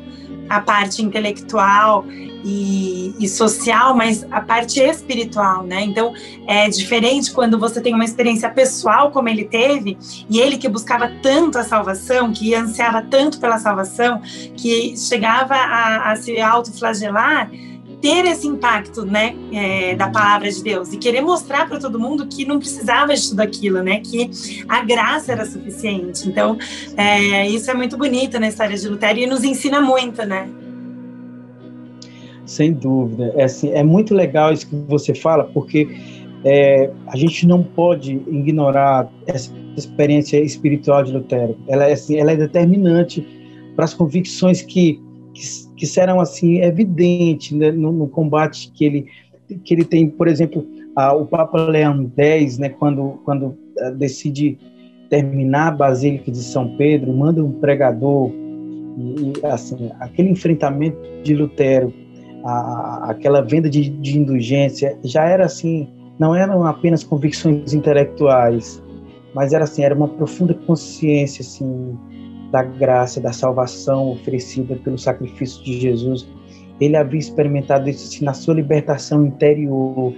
[0.48, 2.04] a parte intelectual
[2.44, 5.82] e, e, social, mas a parte espiritual, né?
[5.82, 6.12] Então
[6.46, 9.98] é diferente quando você tem uma experiência pessoal como ele teve
[10.30, 14.20] e ele que buscava tanto a salvação, que ansiava tanto pela salvação,
[14.56, 17.50] que chegava a, a se autoflagelar
[18.00, 22.26] ter esse impacto, né, é, da palavra de Deus e querer mostrar para todo mundo
[22.26, 24.30] que não precisava de tudo aquilo, né, que
[24.68, 26.28] a graça era suficiente.
[26.28, 26.58] Então,
[26.96, 30.48] é, isso é muito bonito na história de Lutero e nos ensina muito, né?
[32.44, 33.32] Sem dúvida.
[33.36, 35.88] É, assim, é muito legal isso que você fala, porque
[36.44, 41.56] é, a gente não pode ignorar essa experiência espiritual de Lutero.
[41.66, 43.26] Ela é, assim, ela é determinante
[43.74, 45.00] para as convicções que,
[45.34, 49.06] que, que serão assim evidentes né, no, no, combate que ele
[49.62, 54.58] que ele tem, por exemplo, a, o Papa Leão X, né, quando quando a, decide
[55.08, 58.30] terminar a Basílica de São Pedro, manda um pregador
[58.98, 61.92] e, e assim aquele enfrentamento de Lutero
[62.46, 68.82] a, aquela venda de, de indulgência já era assim, não eram apenas convicções intelectuais,
[69.34, 71.98] mas era assim, era uma profunda consciência assim
[72.50, 76.28] da graça, da salvação oferecida pelo sacrifício de Jesus.
[76.80, 80.12] Ele havia experimentado isso assim, na sua libertação interior,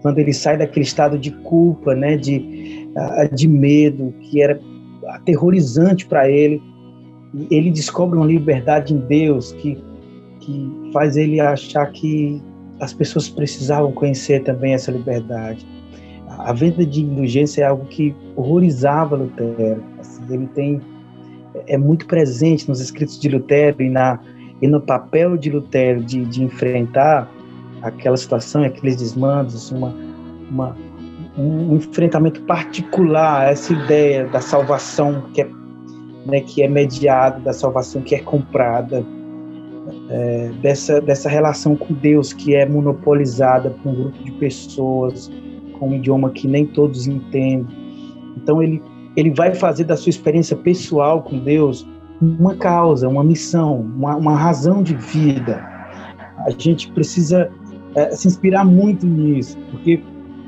[0.00, 4.58] quando ele sai daquele estado de culpa, né, de, ah, de medo, que era
[5.08, 6.60] aterrorizante para ele.
[7.50, 9.78] Ele descobre uma liberdade em Deus que
[10.42, 12.42] que faz ele achar que
[12.80, 15.66] as pessoas precisavam conhecer também essa liberdade.
[16.28, 19.82] A venda de indulgência é algo que horrorizava Lutero.
[19.98, 20.80] Assim, ele tem
[21.66, 24.18] é muito presente nos escritos de Lutero e na
[24.60, 27.28] e no papel de Lutero de, de enfrentar
[27.82, 29.92] aquela situação, aqueles desmandos, uma,
[30.48, 30.76] uma
[31.36, 35.48] um enfrentamento particular a essa ideia da salvação que é
[36.26, 39.04] né, que é mediada, da salvação que é comprada,
[40.08, 45.30] é, dessa, dessa relação com Deus que é monopolizada por um grupo de pessoas
[45.78, 47.66] com um idioma que nem todos entendem.
[48.36, 48.80] Então ele,
[49.16, 51.86] ele vai fazer da sua experiência pessoal com Deus
[52.20, 55.64] uma causa, uma missão, uma, uma razão de vida.
[56.46, 57.50] A gente precisa
[57.94, 60.02] é, se inspirar muito nisso, porque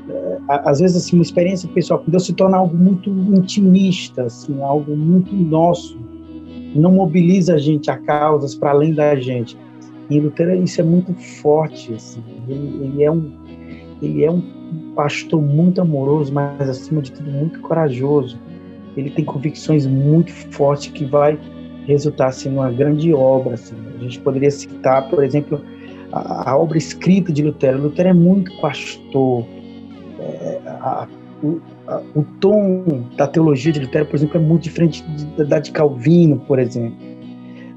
[0.09, 4.61] é, às vezes assim uma experiência pessoal com Deus se torna algo muito intimista, assim,
[4.61, 6.05] algo muito nosso
[6.75, 9.57] não mobiliza a gente a causas para além da gente.
[10.09, 12.21] E Lutero isso é muito forte, assim.
[12.47, 13.31] ele, ele, é um
[14.01, 14.41] ele é um
[14.93, 18.37] pastor muito amoroso, mas acima de tudo muito corajoso.
[18.95, 21.37] Ele tem convicções muito fortes que vai
[21.85, 23.55] resultar assim numa grande obra.
[23.55, 23.75] Assim.
[23.97, 25.61] A gente poderia citar, por exemplo,
[26.11, 27.81] a, a obra escrita de Lutero.
[27.81, 29.45] Lutero é muito pastor.
[30.19, 31.07] É, a,
[31.43, 31.61] o,
[32.15, 35.03] o tom da teologia de Lutero, por exemplo, é muito diferente
[35.37, 36.97] da de Calvino, por exemplo.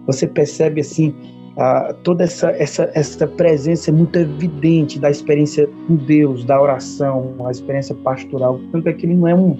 [0.06, 1.14] Você percebe assim
[2.04, 7.50] toda essa, essa, essa presença é muito evidente da experiência com Deus, da oração, a
[7.50, 8.60] experiência pastoral.
[8.70, 9.56] Tanto é que ele não é um,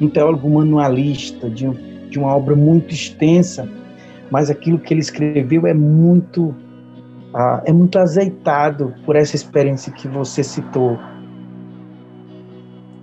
[0.00, 1.68] um teólogo manualista de,
[2.08, 3.68] de uma obra muito extensa,
[4.30, 6.54] mas aquilo que ele escreveu é muito
[7.64, 10.98] é muito azeitado por essa experiência que você citou.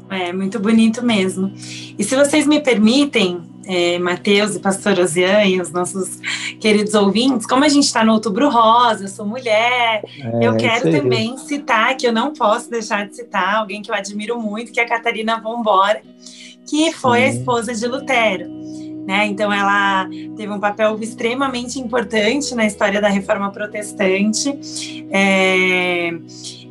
[0.09, 1.51] É muito bonito mesmo.
[1.97, 6.19] E se vocês me permitem, é, Matheus e Pastor Osian e os nossos
[6.59, 10.89] queridos ouvintes, como a gente está no Outubro Rosa, eu sou mulher, é, eu quero
[10.91, 14.79] também citar, que eu não posso deixar de citar, alguém que eu admiro muito, que
[14.79, 16.01] é a Catarina Vombora,
[16.69, 18.47] que foi a esposa de Lutero.
[19.07, 19.25] Né?
[19.25, 25.07] Então, ela teve um papel extremamente importante na história da reforma protestante.
[25.09, 26.11] É,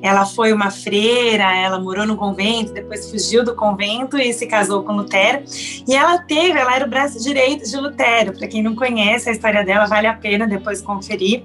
[0.03, 4.83] ela foi uma freira, ela morou no convento, depois fugiu do convento e se casou
[4.83, 5.43] com Lutero.
[5.87, 8.33] E ela teve, ela era o braço direito de Lutero.
[8.33, 11.43] Para quem não conhece a história dela, vale a pena depois conferir.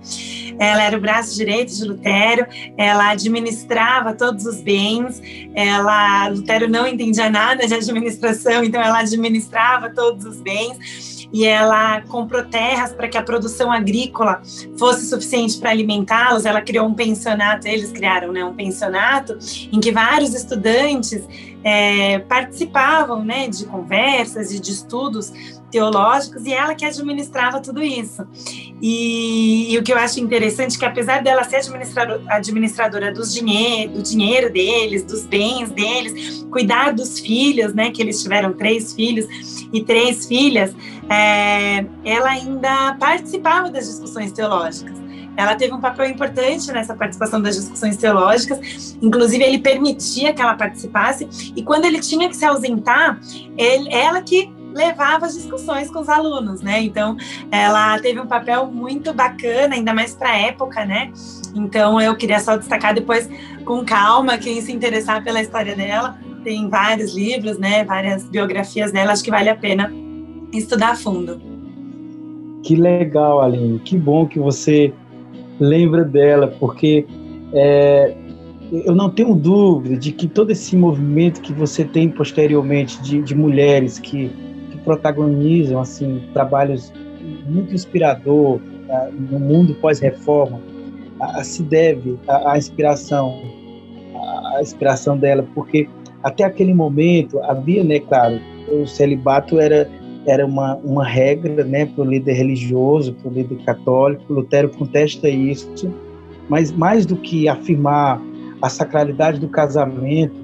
[0.60, 2.46] Ela era o braço direito de Lutero,
[2.78, 5.22] ela administrava todos os bens.
[5.56, 12.02] Ela, Lutero não entendia nada de administração, então ela administrava todos os bens e ela
[12.02, 14.44] comprou terras para que a produção agrícola
[14.78, 16.46] fosse suficiente para alimentá-los.
[16.46, 19.38] Ela criou um pensionato, eles criaram né, um pensionato
[19.72, 21.28] em que vários estudantes
[21.64, 25.34] é, participavam né, de conversas e de estudos
[25.74, 28.26] teológicos e ela que administrava tudo isso.
[28.80, 33.34] E, e, o que eu acho interessante é que apesar dela ser administrador, administradora dos
[33.34, 38.94] dinheiro, do dinheiro deles, dos bens deles, cuidar dos filhos, né, que eles tiveram três
[38.94, 39.26] filhos
[39.74, 40.76] e três filhas,
[41.10, 45.02] é, ela ainda participava das discussões teológicas.
[45.36, 50.54] Ela teve um papel importante nessa participação das discussões teológicas, inclusive ele permitia que ela
[50.54, 53.20] participasse, e quando ele tinha que se ausentar,
[53.58, 56.82] ele, ela que levava as discussões com os alunos, né?
[56.82, 57.16] Então,
[57.52, 61.12] ela teve um papel muito bacana, ainda mais para a época, né?
[61.56, 63.30] Então, eu queria só destacar depois,
[63.64, 67.84] com calma, quem se interessar pela história dela, tem vários livros, né?
[67.84, 69.92] Várias biografias dela, acho que vale a pena
[70.52, 71.42] estudar a fundo.
[72.64, 73.80] Que legal, Aline.
[73.80, 74.94] Que bom que você
[75.60, 77.06] lembra dela, porque
[77.54, 78.16] é,
[78.72, 83.36] eu não tenho dúvida de que todo esse movimento que você tem posteriormente de, de
[83.36, 84.32] mulheres que
[84.84, 86.92] protagonizam assim trabalhos
[87.46, 90.60] muito inspirador uh, no mundo pós-reforma
[91.44, 93.42] se deve à inspiração
[94.56, 95.88] à inspiração dela porque
[96.22, 98.40] até aquele momento havia né claro
[98.72, 99.90] o celibato era
[100.26, 105.30] era uma, uma regra né para o líder religioso para o líder católico Lutero contesta
[105.30, 105.94] isso
[106.50, 108.22] mas mais do que afirmar
[108.62, 110.43] a sacralidade do casamento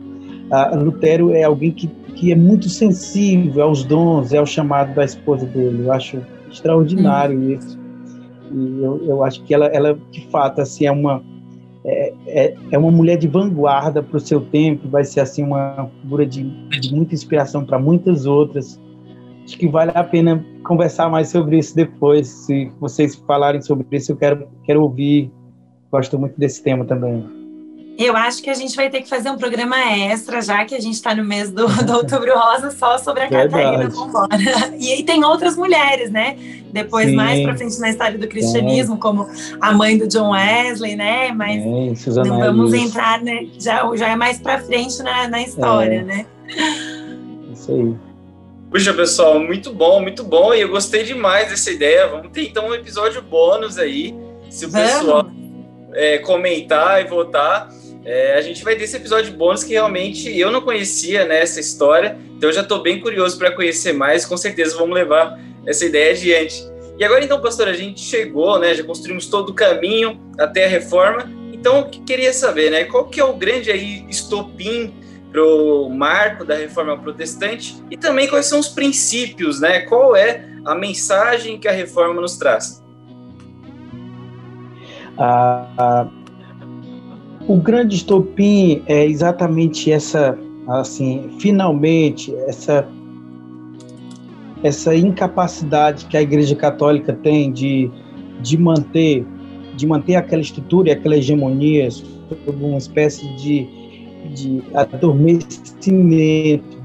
[0.52, 1.88] uh, Lutero é alguém que
[2.20, 5.86] que é muito sensível aos dons, é ao chamado da esposa dele.
[5.86, 7.54] Eu acho extraordinário hum.
[7.54, 7.80] isso.
[8.52, 11.24] E eu, eu acho que ela, ela, de fato, assim, é uma
[11.86, 15.90] é, é, é uma mulher de vanguarda para o seu tempo, vai ser assim uma
[16.02, 18.78] figura de, de muita inspiração para muitas outras.
[19.46, 22.28] Acho que vale a pena conversar mais sobre isso depois.
[22.28, 25.32] Se vocês falarem sobre isso, eu quero, quero ouvir.
[25.90, 27.39] Gosto muito desse tema também.
[28.00, 30.80] Eu acho que a gente vai ter que fazer um programa extra, já que a
[30.80, 34.30] gente está no mês do, do Outubro Rosa, só sobre a Catarina Vambora.
[34.80, 36.38] E aí tem outras mulheres, né?
[36.72, 37.16] Depois, Sim.
[37.16, 39.28] mais para frente na história do cristianismo, como
[39.60, 41.34] a mãe do John Wesley, né?
[41.34, 41.62] Mas
[42.00, 43.48] Sim, não vamos entrar, né?
[43.60, 46.04] Já, já é mais para frente na, na história, é.
[46.04, 46.26] né?
[47.52, 47.96] Isso aí.
[48.72, 50.54] Puxa, pessoal, muito bom, muito bom.
[50.54, 52.08] E eu gostei demais dessa ideia.
[52.08, 54.16] Vamos ter então um episódio bônus aí.
[54.50, 55.30] Se o pessoal
[55.94, 57.70] é, comentar e votar.
[58.06, 61.60] É, a gente vai ter esse episódio bônus que realmente eu não conhecia né, essa
[61.60, 64.26] história, então eu já estou bem curioso para conhecer mais.
[64.26, 66.64] Com certeza vamos levar essa ideia adiante.
[66.98, 68.76] E agora, então, pastor, a gente chegou, né?
[68.76, 71.32] Já construímos todo o caminho até a reforma.
[71.54, 72.84] Então, queria saber, né?
[72.84, 74.94] Qual que é o grande aí estopim
[75.32, 79.82] para o marco da reforma protestante e também quais são os princípios, né?
[79.82, 82.84] Qual é a mensagem que a reforma nos traz?
[85.18, 86.08] Ah,
[87.50, 92.88] o grande estopim é exatamente essa, assim, finalmente, essa,
[94.64, 97.90] essa incapacidade que a Igreja Católica tem de,
[98.40, 99.26] de manter
[99.76, 102.12] de manter aquela estrutura e aquela hegemonia sob
[102.62, 103.68] uma espécie de,
[104.36, 106.78] de adormecimento.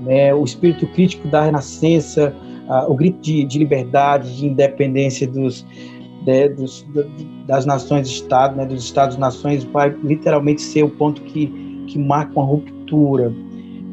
[0.00, 0.34] Né?
[0.34, 2.34] O espírito crítico da Renascença,
[2.88, 5.64] o grito de, de liberdade, de independência dos,
[6.22, 6.86] de, dos,
[7.46, 11.46] das nações-estado, né, dos Estados-nações, vai literalmente ser o ponto que,
[11.86, 13.32] que marca uma ruptura.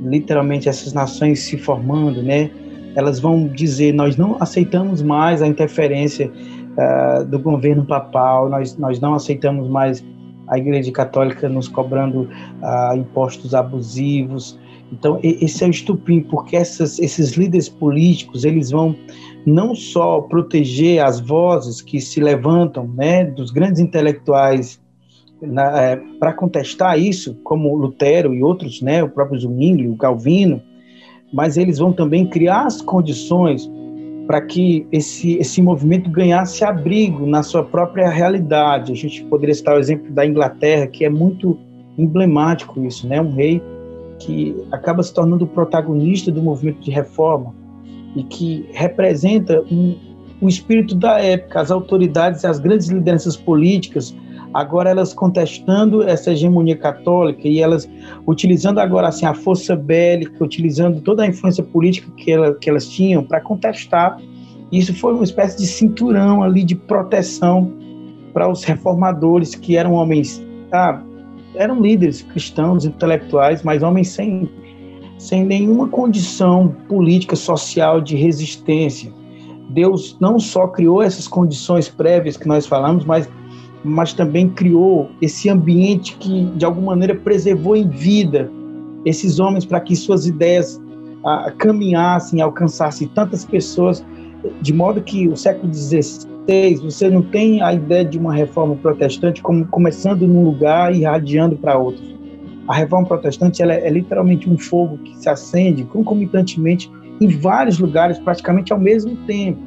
[0.04, 2.52] Literalmente, essas nações se formando, né,
[2.96, 9.00] elas vão dizer: nós não aceitamos mais a interferência uh, do governo papal, nós, nós
[9.00, 10.04] não aceitamos mais
[10.48, 14.60] a Igreja Católica nos cobrando uh, impostos abusivos.
[14.92, 18.96] Então, esse é o estupim, porque essas, esses líderes políticos, eles vão
[19.48, 24.78] não só proteger as vozes que se levantam, né, dos grandes intelectuais
[25.42, 30.62] é, para contestar isso, como Lutero e outros, né, o próprio Zwingli, o Calvino,
[31.34, 33.72] mas eles vão também criar as condições
[34.28, 38.92] para que esse, esse movimento ganhasse abrigo na sua própria realidade.
[38.92, 41.58] A gente poderia citar o exemplo da Inglaterra, que é muito
[41.98, 43.22] emblemático isso, né?
[43.22, 43.62] Um rei
[44.20, 47.56] que acaba se tornando o protagonista do movimento de reforma
[48.16, 49.96] e que representa um,
[50.42, 54.16] o espírito da época, as autoridades, as grandes lideranças políticas
[54.54, 57.90] agora elas contestando essa hegemonia católica e elas
[58.26, 62.88] utilizando agora assim a força bélica, utilizando toda a influência política que, ela, que elas
[62.90, 64.20] tinham para contestar.
[64.72, 67.72] Isso foi uma espécie de cinturão ali de proteção
[68.34, 71.02] para os reformadores que eram homens, ah,
[71.56, 74.50] eram líderes cristãos, intelectuais, mas homens sem
[75.18, 79.12] sem nenhuma condição política, social de resistência.
[79.70, 83.30] Deus não só criou essas condições prévias que nós falamos, mas
[83.84, 88.52] mas também criou esse ambiente que, de alguma maneira, preservou em vida
[89.06, 90.82] esses homens para que suas ideias
[91.24, 94.04] ah, caminhassem, alcançassem tantas pessoas,
[94.62, 96.26] de modo que o século XVI,
[96.82, 101.56] você não tem a ideia de uma reforma protestante como começando num lugar e irradiando
[101.56, 102.17] para outros.
[102.68, 107.80] A reforma protestante ela é, é literalmente um fogo que se acende concomitantemente em vários
[107.80, 109.60] lugares, praticamente ao mesmo tempo.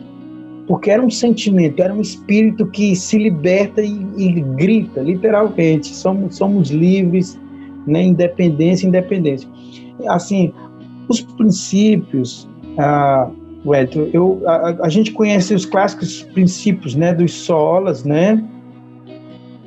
[0.66, 6.36] Porque era um sentimento, era um espírito que se liberta e, e grita, literalmente, somos,
[6.36, 7.40] somos livres,
[7.86, 9.48] né, independência, independência.
[10.08, 10.52] Assim,
[11.08, 12.48] os princípios,
[12.78, 13.28] ah,
[13.66, 18.42] Wellington, eu, a, a, gente conhece os clássicos princípios, né, dos solas, né,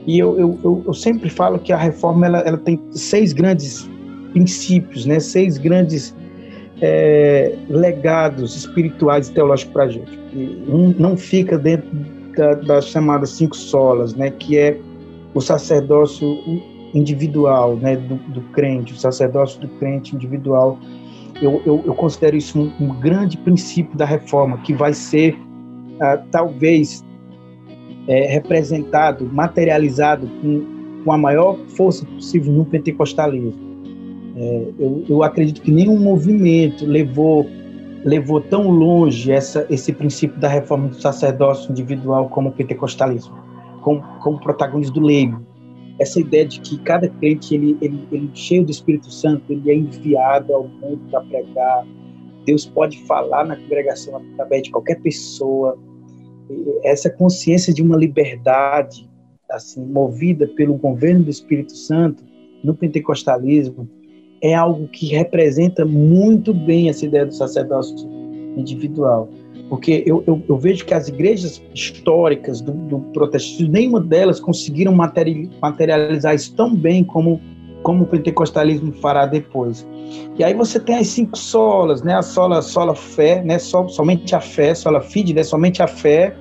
[0.05, 3.89] e eu, eu, eu, eu sempre falo que a reforma, ela, ela tem seis grandes
[4.31, 6.15] princípios, né, seis grandes
[6.81, 10.19] é, legados espirituais e teológicos para a gente.
[10.67, 11.89] Um não fica dentro
[12.35, 14.77] da, das chamadas cinco solas, né, que é
[15.33, 16.27] o sacerdócio
[16.93, 20.77] individual né, do, do crente, o sacerdócio do crente individual.
[21.41, 25.37] Eu, eu, eu considero isso um, um, grande princípio da reforma, que vai ser,
[25.99, 27.03] ah, talvez,
[28.07, 33.73] é, representado, materializado com, com a maior força possível no pentecostalismo
[34.35, 37.45] é, eu, eu, acredito que nenhum movimento levou
[38.03, 43.33] levou tão longe essa, esse princípio da reforma do sacerdócio individual como o pentecostalismo,
[43.81, 45.41] como, como protagonista do leigo.
[45.97, 49.75] Essa ideia de que cada crente, ele, ele, ele cheio do Espírito Santo, ele é
[49.75, 51.87] enviado ao mundo para pregar.
[52.45, 55.77] Deus pode falar na congregação através de qualquer pessoa.
[56.83, 59.09] Essa consciência de uma liberdade,
[59.49, 62.23] assim, movida pelo governo do Espírito Santo,
[62.63, 63.87] no pentecostalismo,
[64.41, 67.95] é algo que representa muito bem essa ideia do sacerdócio
[68.57, 69.29] individual.
[69.69, 74.93] Porque eu, eu, eu vejo que as igrejas históricas do, do protestantismo, nenhuma delas conseguiram
[74.93, 77.41] materializar isso tão bem como,
[77.83, 79.85] como o pentecostalismo fará depois.
[80.37, 82.15] E aí você tem as cinco solas, né?
[82.15, 83.59] A sola, sola fé, né?
[83.59, 85.43] So, somente a fé, sola fide, né?
[85.43, 86.35] Somente a fé.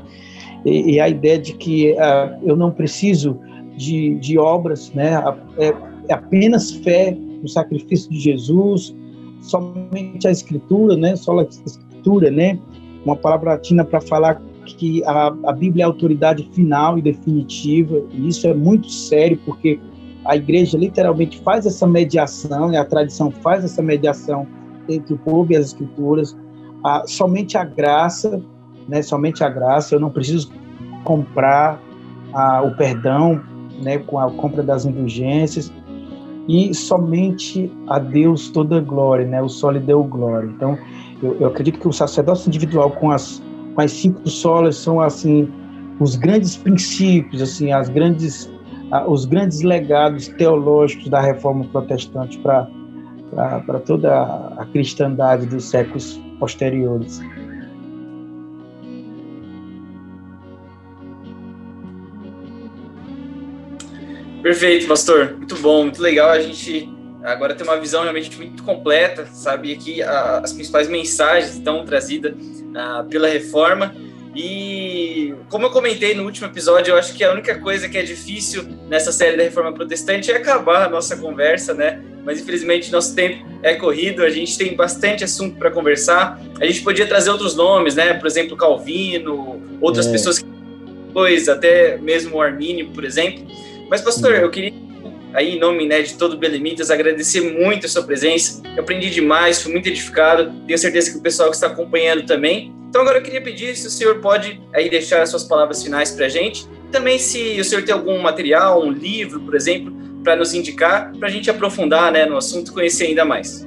[0.64, 3.38] E, e a ideia de que uh, eu não preciso
[3.76, 5.12] de, de obras, né?
[5.58, 5.74] É,
[6.08, 8.94] é apenas fé o sacrifício de Jesus,
[9.40, 11.16] somente a escritura, né?
[11.16, 12.58] Só a escritura, né?
[13.04, 18.00] Uma palavra latina para falar que a, a Bíblia é a autoridade final e definitiva.
[18.12, 19.80] E isso é muito sério porque
[20.24, 22.78] a igreja literalmente faz essa mediação, né?
[22.78, 24.46] a tradição faz essa mediação
[24.88, 26.36] entre o povo e as escrituras.
[26.84, 28.42] Ah, somente a graça,
[28.88, 29.02] né?
[29.02, 29.94] Somente a graça.
[29.94, 30.50] Eu não preciso
[31.04, 31.80] comprar
[32.32, 33.40] ah, o perdão,
[33.80, 33.98] né?
[33.98, 35.72] Com a compra das indulgências
[36.48, 39.40] e somente a Deus toda glória, né?
[39.40, 40.48] O só lhe deu glória.
[40.48, 40.76] Então,
[41.22, 43.42] eu, eu acredito que o sacerdócio individual com as,
[43.74, 45.48] com as cinco solas são assim
[46.00, 48.50] os grandes princípios, assim, as grandes,
[49.06, 52.68] os grandes legados teológicos da Reforma Protestante para
[53.32, 54.12] para toda
[54.58, 57.20] a cristandade dos séculos posteriores.
[64.42, 65.36] Perfeito, pastor.
[65.36, 66.30] Muito bom, muito legal.
[66.30, 69.72] A gente agora tem uma visão realmente muito completa, sabe?
[69.72, 73.94] Aqui as principais mensagens estão trazidas uh, pela reforma.
[74.34, 78.02] E como eu comentei no último episódio, eu acho que a única coisa que é
[78.02, 82.02] difícil nessa série da reforma protestante é acabar a nossa conversa, né?
[82.24, 86.40] Mas infelizmente nosso tempo é corrido, a gente tem bastante assunto para conversar.
[86.60, 88.14] A gente podia trazer outros nomes, né?
[88.14, 90.12] Por exemplo, Calvino, outras é.
[90.12, 90.52] pessoas que
[91.12, 93.46] depois, até mesmo o Armínio, por exemplo.
[93.90, 94.72] Mas, pastor, eu queria,
[95.34, 98.62] aí, em nome né, de todo o Belemitas, agradecer muito a sua presença.
[98.74, 100.50] Eu aprendi demais, fui muito edificado.
[100.66, 102.74] Tenho certeza que o pessoal que está acompanhando também.
[102.92, 106.10] Então, agora eu queria pedir se o senhor pode aí deixar as suas palavras finais
[106.10, 109.90] para a gente Também se o senhor tem algum material, um livro, por exemplo,
[110.22, 113.66] para nos indicar, para a gente aprofundar né, no assunto conhecer ainda mais.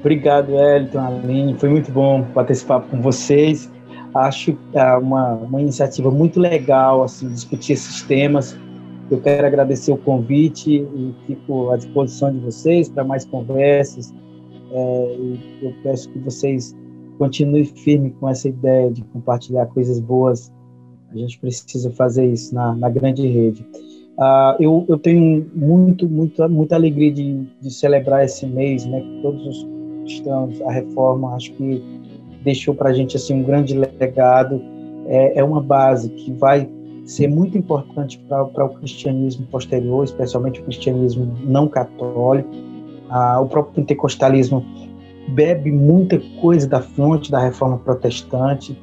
[0.00, 1.54] Obrigado, Elton, Aline.
[1.58, 2.26] Foi muito bom
[2.66, 3.70] papo com vocês.
[4.14, 8.56] Acho é uma, uma iniciativa muito legal assim, discutir esses temas.
[9.10, 14.10] Eu quero agradecer o convite e fico à disposição de vocês para mais conversas.
[14.72, 15.16] É,
[15.60, 16.74] eu peço que vocês
[17.22, 20.52] continuem firme com essa ideia de compartilhar coisas boas.
[21.12, 23.64] A gente precisa fazer isso na, na grande rede.
[24.18, 29.00] Uh, eu, eu tenho muito, muito, muita alegria de, de celebrar esse mês, né?
[29.22, 29.68] Todos os
[30.04, 31.80] cristãos, a reforma, acho que
[32.42, 34.60] deixou para a gente assim um grande legado.
[35.06, 36.68] É, é, uma base que vai
[37.04, 42.50] ser muito importante para o cristianismo posterior, especialmente o cristianismo não católico.
[43.08, 44.64] Ah, o próprio pentecostalismo
[45.28, 48.78] bebe muita coisa da fonte da reforma protestante.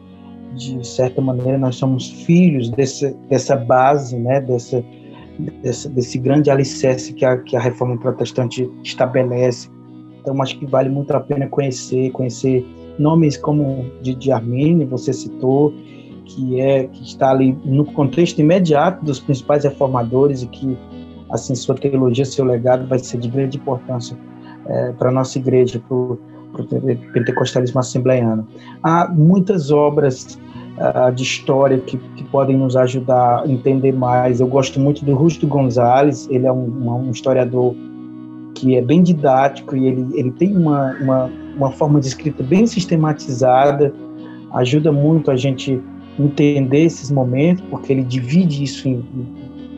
[0.55, 4.83] De certa maneira, nós somos filhos desse, dessa base, né, dessa,
[5.61, 9.69] desse, desse grande alicerce que a, que a reforma protestante estabelece.
[10.19, 12.65] Então, acho que vale muito a pena conhecer, conhecer
[12.97, 15.73] nomes como de, de Armínio, você citou,
[16.25, 20.77] que é que está ali no contexto imediato dos principais reformadores e que
[21.31, 24.17] assim sua teologia, seu legado vai ser de grande importância
[24.69, 26.19] é, para a nossa igreja, para o
[27.13, 28.47] pentecostalismo assembleiano.
[28.83, 30.39] Há muitas obras
[30.77, 34.39] uh, de história que, que, podem nos ajudar a entender mais.
[34.39, 37.75] Eu gosto muito do Rusto Gonzalez, ele é um, um historiador
[38.55, 42.65] que é bem didático e ele, ele tem uma, uma, uma forma de escrita bem
[42.65, 43.93] sistematizada,
[44.53, 45.81] ajuda muito a gente
[46.17, 49.05] entender esses momentos, porque ele divide isso em,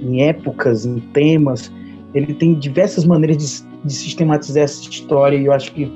[0.01, 1.71] em épocas, em temas,
[2.13, 5.91] ele tem diversas maneiras de, de, sistematizar essa história e eu acho que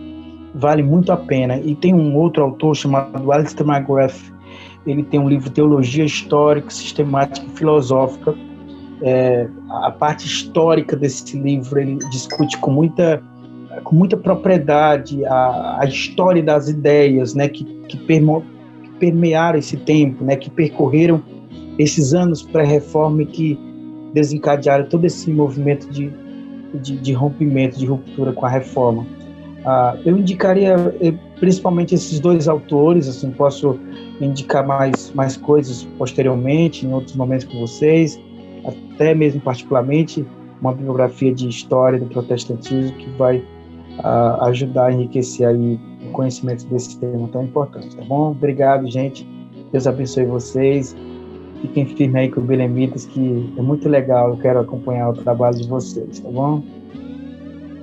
[0.54, 1.58] vale muito a pena.
[1.58, 4.34] E tem um outro autor chamado Alistair McGrath,
[4.86, 8.36] ele tem um livro Teologia Histórica, Sistemática e Filosófica,
[9.02, 13.22] é, a parte histórica desse livro ele discute com muita
[13.84, 18.44] com muita propriedade a, a história das ideias, né, que, que, permo,
[18.82, 21.22] que permearam esse tempo, né, que percorreram
[21.78, 23.60] esses anos pré-reforma que
[24.14, 26.10] desencadearam todo esse movimento de,
[26.80, 29.06] de, de rompimento, de ruptura com a reforma.
[29.66, 33.80] Ah, eu indicaria eh, principalmente esses dois autores, assim, posso
[34.22, 38.20] indicar mais, mais coisas posteriormente, em outros momentos com vocês,
[38.64, 40.26] até mesmo particularmente
[40.62, 46.66] uma bibliografia de história do protestantismo que vai uh, ajudar a enriquecer aí o conhecimento
[46.68, 48.32] desse tema tão importante, tá bom?
[48.32, 49.28] Obrigado, gente.
[49.72, 50.96] Deus abençoe vocês.
[51.68, 54.30] Fiquem firmes aí com o Belemitas, que é muito legal.
[54.30, 56.64] Eu quero acompanhar o trabalho de vocês, tá bom?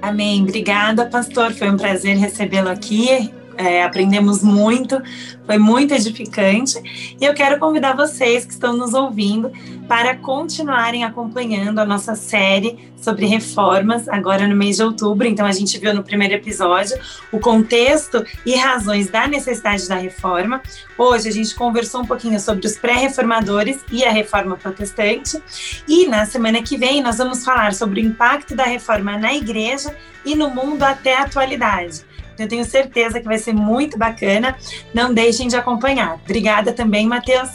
[0.01, 0.43] Amém.
[0.43, 1.53] Obrigada, pastor.
[1.53, 5.01] Foi um prazer recebê-lo aqui é, aprendemos muito,
[5.47, 7.17] foi muito edificante.
[7.21, 9.51] E eu quero convidar vocês que estão nos ouvindo
[9.89, 15.27] para continuarem acompanhando a nossa série sobre reformas, agora no mês de outubro.
[15.27, 16.97] Então, a gente viu no primeiro episódio
[17.33, 20.63] o contexto e razões da necessidade da reforma.
[20.97, 25.43] Hoje, a gente conversou um pouquinho sobre os pré-reformadores e a reforma protestante.
[25.89, 29.95] E na semana que vem, nós vamos falar sobre o impacto da reforma na igreja
[30.25, 32.12] e no mundo até a atualidade.
[32.39, 34.57] Eu tenho certeza que vai ser muito bacana.
[34.93, 36.14] Não deixem de acompanhar.
[36.24, 37.51] Obrigada também, Matheus.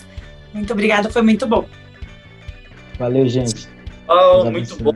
[0.53, 1.67] Muito obrigada, foi muito bom.
[2.97, 3.67] Valeu, gente.
[4.07, 4.93] Oh, muito bom.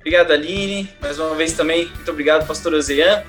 [0.00, 0.88] Obrigado, Aline.
[1.00, 3.24] Mais uma vez também, muito obrigado, pastor Ozean.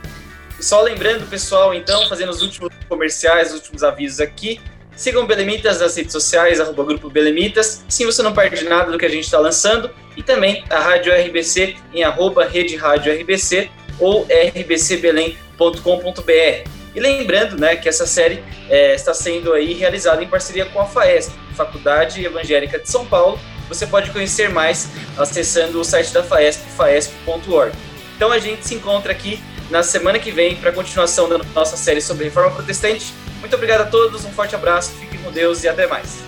[0.60, 4.62] E só lembrando, pessoal, então, fazendo os últimos comerciais, os últimos avisos aqui.
[4.98, 7.84] Sigam o Belemitas nas redes sociais, arroba Grupo Belemitas.
[7.88, 9.92] Assim você não perde nada do que a gente está lançando.
[10.18, 13.70] E também a Rádio RBC em arroba Rede Rádio RBC
[14.00, 16.70] ou rbcbelém.com.br.
[16.96, 20.86] E lembrando né, que essa série é, está sendo aí realizada em parceria com a
[20.86, 23.40] FAESP, Faculdade Evangélica de São Paulo.
[23.70, 27.78] Você pode conhecer mais acessando o site da FAESP, faesp.org.
[28.16, 29.40] Então a gente se encontra aqui
[29.70, 33.14] na semana que vem para a continuação da nossa série sobre reforma protestante.
[33.48, 36.20] Muito obrigado a todos, um forte abraço, fiquem com Deus e até mais.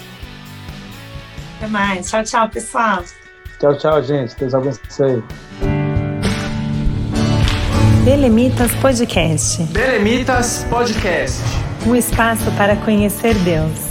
[1.57, 2.09] Até mais.
[2.09, 3.03] Tchau, tchau, pessoal.
[3.59, 4.33] Tchau, tchau, gente.
[4.37, 5.21] Deus abençoe.
[8.05, 9.63] Belemitas Podcast.
[9.63, 11.41] Belemitas Podcast.
[11.85, 13.88] Um espaço para conhecer Deus.